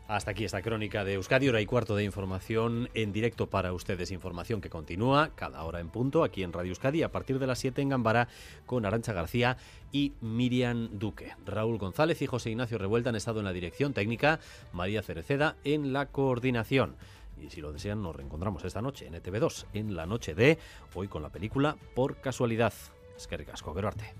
[0.08, 4.12] Hasta aquí esta crónica de Euskadi, hora y cuarto de información en directo para ustedes.
[4.12, 7.58] Información que continúa cada hora en punto aquí en Radio Euskadi a partir de las
[7.58, 8.28] 7 en Gambara
[8.66, 9.56] con Arancha García
[9.90, 11.34] y Miriam Duque.
[11.44, 14.38] Raúl González y José Ignacio Revuelta han estado en la dirección técnica,
[14.72, 16.94] María Cereceda en la coordinación.
[17.42, 20.56] Y si lo desean, nos reencontramos esta noche en ETV2, en la noche de
[20.94, 22.72] hoy con la película Por Casualidad.
[23.16, 24.14] Es que ricasco, arte.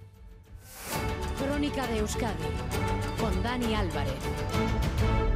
[1.39, 2.45] Crónica de Euskadi
[3.21, 5.36] con Dani Álvarez.